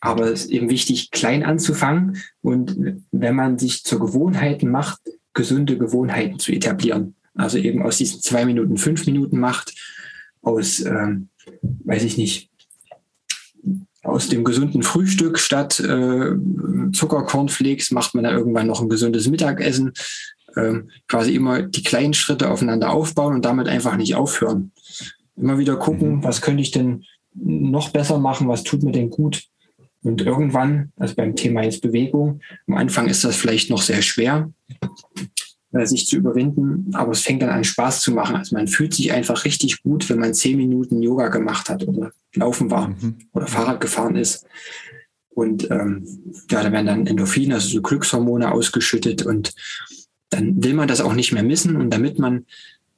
[0.01, 5.01] aber es ist eben wichtig, klein anzufangen und wenn man sich zur Gewohnheit macht,
[5.35, 7.14] gesunde Gewohnheiten zu etablieren.
[7.35, 9.74] Also eben aus diesen zwei Minuten fünf Minuten macht,
[10.43, 11.29] aus, ähm,
[11.62, 12.51] weiß ich nicht,
[14.03, 16.33] aus dem gesunden Frühstück statt äh,
[16.93, 19.93] Zuckerkornflakes macht man da irgendwann noch ein gesundes Mittagessen.
[20.57, 24.72] Ähm, quasi immer die kleinen Schritte aufeinander aufbauen und damit einfach nicht aufhören.
[25.36, 26.24] Immer wieder gucken, mhm.
[26.24, 29.44] was könnte ich denn noch besser machen, was tut mir denn gut.
[30.03, 34.51] Und irgendwann, also beim Thema jetzt Bewegung, am Anfang ist das vielleicht noch sehr schwer,
[35.72, 38.36] äh, sich zu überwinden, aber es fängt dann an Spaß zu machen.
[38.36, 42.12] Also man fühlt sich einfach richtig gut, wenn man zehn Minuten Yoga gemacht hat oder
[42.34, 43.18] laufen war mhm.
[43.32, 44.46] oder Fahrrad gefahren ist.
[45.30, 46.05] Und ähm,
[46.51, 49.55] ja, da werden dann Endorphine, also so Glückshormone ausgeschüttet und
[50.31, 51.76] dann will man das auch nicht mehr missen.
[51.76, 52.47] Und damit man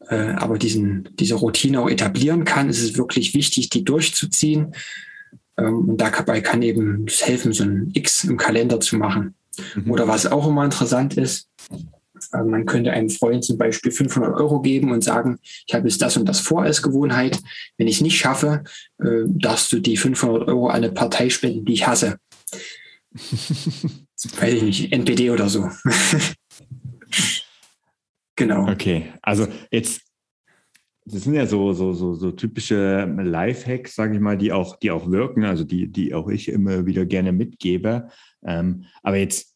[0.08, 4.74] äh, aber diesen, diese Routine auch etablieren kann, ist es wirklich wichtig, die durchzuziehen.
[5.56, 9.34] Ähm, und dabei kann eben helfen, so ein X im Kalender zu machen.
[9.74, 9.90] Mhm.
[9.90, 11.48] Oder was auch immer interessant ist,
[12.32, 16.02] äh, man könnte einem Freund zum Beispiel 500 Euro geben und sagen, ich habe jetzt
[16.02, 17.38] das und das vor als Gewohnheit.
[17.76, 18.64] Wenn ich es nicht schaffe,
[18.98, 22.18] äh, darfst du die 500 Euro an eine Partei spenden, die ich hasse.
[24.38, 25.68] Weiß ich nicht, NPD oder so.
[28.40, 28.68] genau.
[28.68, 30.02] Okay, also jetzt,
[31.04, 34.90] das sind ja so, so, so, so typische Lifehacks, sage ich mal, die auch, die
[34.90, 38.08] auch wirken, also die, die auch ich immer wieder gerne mitgebe.
[38.44, 39.54] Ähm, aber jetzt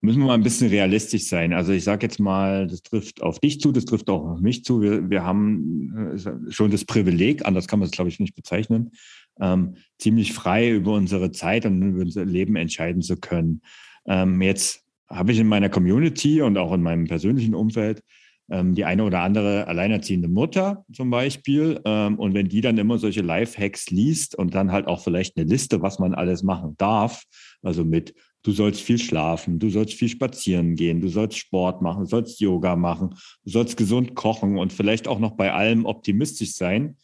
[0.00, 1.52] müssen wir mal ein bisschen realistisch sein.
[1.52, 4.64] Also ich sage jetzt mal, das trifft auf dich zu, das trifft auch auf mich
[4.64, 4.80] zu.
[4.80, 8.92] Wir, wir haben äh, schon das Privileg, anders kann man es, glaube ich, nicht bezeichnen,
[9.40, 13.62] ähm, ziemlich frei über unsere Zeit und über unser Leben entscheiden zu können.
[14.06, 18.02] Ähm, jetzt habe ich in meiner Community und auch in meinem persönlichen Umfeld
[18.50, 21.80] ähm, die eine oder andere alleinerziehende Mutter zum Beispiel.
[21.84, 25.46] Ähm, und wenn die dann immer solche Life-Hacks liest und dann halt auch vielleicht eine
[25.46, 27.24] Liste, was man alles machen darf,
[27.62, 32.04] also mit Du sollst viel schlafen, du sollst viel spazieren gehen, du sollst Sport machen,
[32.04, 33.10] du sollst Yoga machen,
[33.44, 36.96] du sollst gesund kochen und vielleicht auch noch bei allem optimistisch sein.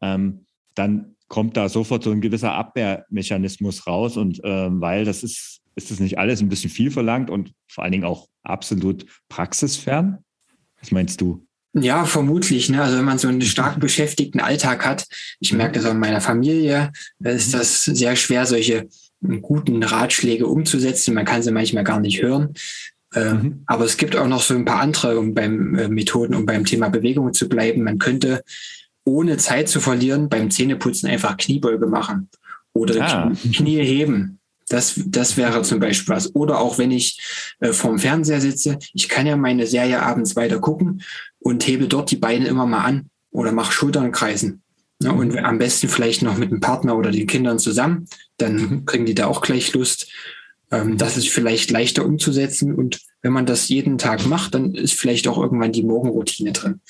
[0.00, 5.60] ähm, dann kommt da sofort so ein gewisser Abwehrmechanismus raus und ähm, weil das ist,
[5.78, 10.18] ist das nicht alles ein bisschen viel verlangt und vor allen Dingen auch absolut praxisfern?
[10.80, 11.46] Was meinst du?
[11.72, 12.68] Ja, vermutlich.
[12.68, 12.82] Ne?
[12.82, 15.06] Also wenn man so einen stark beschäftigten Alltag hat,
[15.40, 18.88] ich merke das auch in meiner Familie, ist das sehr schwer, solche
[19.40, 21.14] guten Ratschläge umzusetzen.
[21.14, 22.54] Man kann sie manchmal gar nicht hören.
[23.14, 23.62] Äh, mhm.
[23.66, 26.64] Aber es gibt auch noch so ein paar andere um beim äh, Methoden, um beim
[26.64, 27.84] Thema Bewegung zu bleiben.
[27.84, 28.42] Man könnte
[29.04, 32.28] ohne Zeit zu verlieren beim Zähneputzen einfach Kniebeuge machen
[32.74, 33.32] oder ah.
[33.54, 34.37] Knie heben.
[34.68, 36.34] Das, das wäre zum Beispiel was.
[36.34, 37.20] Oder auch wenn ich
[37.60, 41.02] äh, vorm Fernseher sitze, ich kann ja meine Serie abends weiter gucken
[41.38, 44.62] und hebe dort die Beine immer mal an oder mache Schultern kreisen.
[45.00, 45.38] Ja, und mhm.
[45.38, 48.84] am besten vielleicht noch mit dem Partner oder den Kindern zusammen, dann mhm.
[48.84, 50.10] kriegen die da auch gleich Lust.
[50.70, 54.94] Ähm, das ist vielleicht leichter umzusetzen und wenn man das jeden Tag macht, dann ist
[54.94, 56.80] vielleicht auch irgendwann die Morgenroutine drin.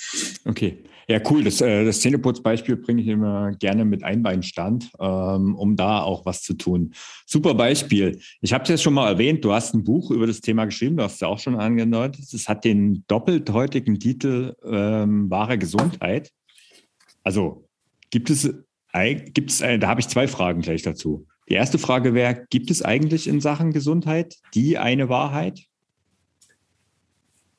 [0.44, 0.78] Okay.
[1.10, 1.42] Ja, cool.
[1.42, 6.42] Das, äh, das Zähneputzbeispiel bringe ich immer gerne mit Einbeinstand, ähm, um da auch was
[6.42, 6.92] zu tun.
[7.24, 8.20] Super Beispiel.
[8.42, 10.98] Ich habe es jetzt schon mal erwähnt, du hast ein Buch über das Thema geschrieben,
[10.98, 12.26] du hast es ja auch schon angedeutet.
[12.30, 16.30] Es hat den doppelt heutigen Titel ähm, Wahre Gesundheit.
[17.24, 17.66] Also
[18.10, 18.52] gibt es,
[19.32, 21.26] gibt es, da habe ich zwei Fragen gleich dazu.
[21.48, 25.60] Die erste Frage wäre, gibt es eigentlich in Sachen Gesundheit die eine Wahrheit?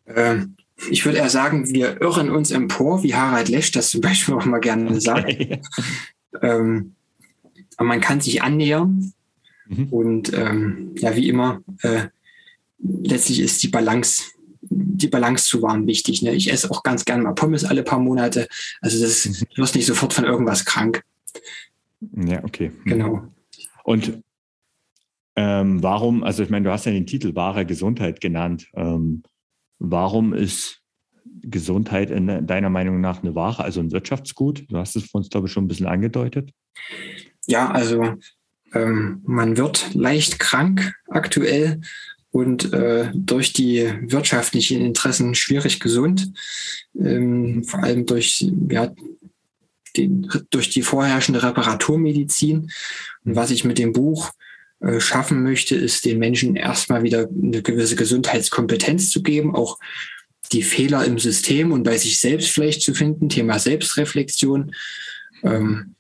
[0.08, 0.56] Ähm,
[0.90, 4.46] ich würde eher sagen, wir irren uns empor, wie Harald Lesch das zum Beispiel auch
[4.46, 5.00] mal gerne okay.
[5.00, 5.60] sagt.
[6.42, 6.94] Ähm,
[7.78, 9.14] aber man kann sich annähern
[9.68, 9.88] mhm.
[9.88, 12.08] und ähm, ja, wie immer, äh,
[12.78, 14.24] letztlich ist die Balance,
[14.62, 16.22] die Balance zu wahren wichtig.
[16.22, 16.36] Ne?
[16.36, 18.48] Ich esse auch ganz gerne mal Pommes alle paar Monate.
[18.82, 19.46] Also das, mhm.
[19.56, 21.04] du wirst nicht sofort von irgendwas krank.
[22.16, 22.72] Ja, okay.
[22.86, 23.28] Genau.
[23.90, 24.22] Und
[25.36, 28.68] ähm, warum, also ich meine, du hast ja den Titel wahre Gesundheit genannt.
[28.76, 29.24] Ähm,
[29.80, 30.84] warum ist
[31.42, 34.70] Gesundheit in deiner Meinung nach eine Ware, also ein Wirtschaftsgut?
[34.70, 36.52] Du hast es von uns, glaube ich, schon ein bisschen angedeutet.
[37.48, 38.14] Ja, also
[38.76, 41.82] ähm, man wird leicht krank aktuell
[42.30, 46.32] und äh, durch die wirtschaftlichen Interessen schwierig gesund,
[46.96, 48.92] ähm, vor allem durch ja,
[49.98, 52.72] den, durch die vorherrschende Reparaturmedizin.
[53.26, 54.32] Und was ich mit dem Buch
[54.82, 59.78] äh, schaffen möchte, ist den Menschen erstmal wieder eine gewisse Gesundheitskompetenz zu geben, auch
[60.52, 64.74] die Fehler im System und bei sich selbst vielleicht zu finden, Thema Selbstreflexion
[65.44, 65.96] ähm,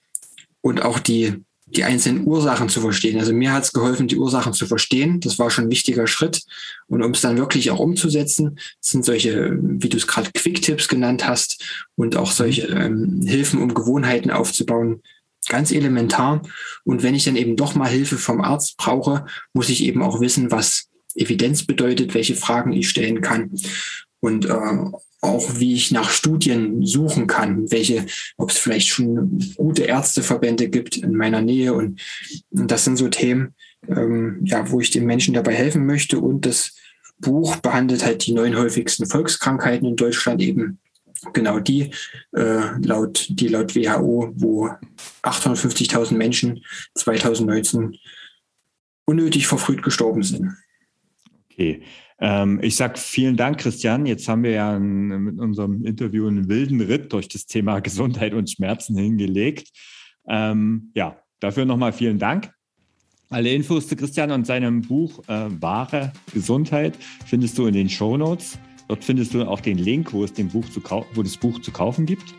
[0.62, 1.44] und auch die
[1.76, 3.20] die einzelnen Ursachen zu verstehen.
[3.20, 5.20] Also mir hat es geholfen, die Ursachen zu verstehen.
[5.20, 6.42] Das war schon ein wichtiger Schritt.
[6.88, 11.28] Und um es dann wirklich auch umzusetzen, sind solche, wie du es gerade Quick-Tipps genannt
[11.28, 11.64] hast,
[11.96, 15.02] und auch solche ähm, Hilfen, um Gewohnheiten aufzubauen,
[15.48, 16.42] ganz elementar.
[16.86, 20.22] Und wenn ich dann eben doch mal Hilfe vom Arzt brauche, muss ich eben auch
[20.22, 23.52] wissen, was Evidenz bedeutet, welche Fragen ich stellen kann.
[24.22, 24.52] Und äh,
[25.22, 28.06] auch wie ich nach Studien suchen kann, welche,
[28.38, 31.74] ob es vielleicht schon gute Ärzteverbände gibt in meiner Nähe.
[31.74, 32.02] Und,
[32.52, 33.54] und das sind so Themen,
[33.88, 36.20] ähm, ja, wo ich den Menschen dabei helfen möchte.
[36.20, 36.76] Und das
[37.20, 40.80] Buch behandelt halt die neun häufigsten Volkskrankheiten in Deutschland eben.
[41.34, 41.92] Genau die,
[42.32, 44.70] äh, laut, die laut WHO, wo
[45.22, 46.64] 850.000 Menschen
[46.96, 47.98] 2019
[49.04, 50.56] unnötig verfrüht gestorben sind.
[51.52, 51.82] Okay.
[52.22, 54.06] Ähm, ich sage vielen Dank, Christian.
[54.06, 58.34] Jetzt haben wir ja einen, mit unserem Interview einen wilden Ritt durch das Thema Gesundheit
[58.34, 59.70] und Schmerzen hingelegt.
[60.28, 62.52] Ähm, ja, dafür nochmal vielen Dank.
[63.30, 68.18] Alle Infos zu Christian und seinem Buch äh, Wahre Gesundheit findest du in den Show
[68.18, 68.58] Notes.
[68.88, 70.82] Dort findest du auch den Link, wo es, den Buch zu
[71.14, 72.34] wo das Buch zu kaufen gibt.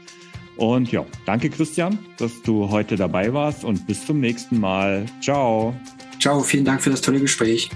[0.57, 5.07] Und ja, danke Christian, dass du heute dabei warst und bis zum nächsten Mal.
[5.23, 5.75] Ciao.
[6.19, 7.71] Ciao, vielen Dank für das tolle Gespräch.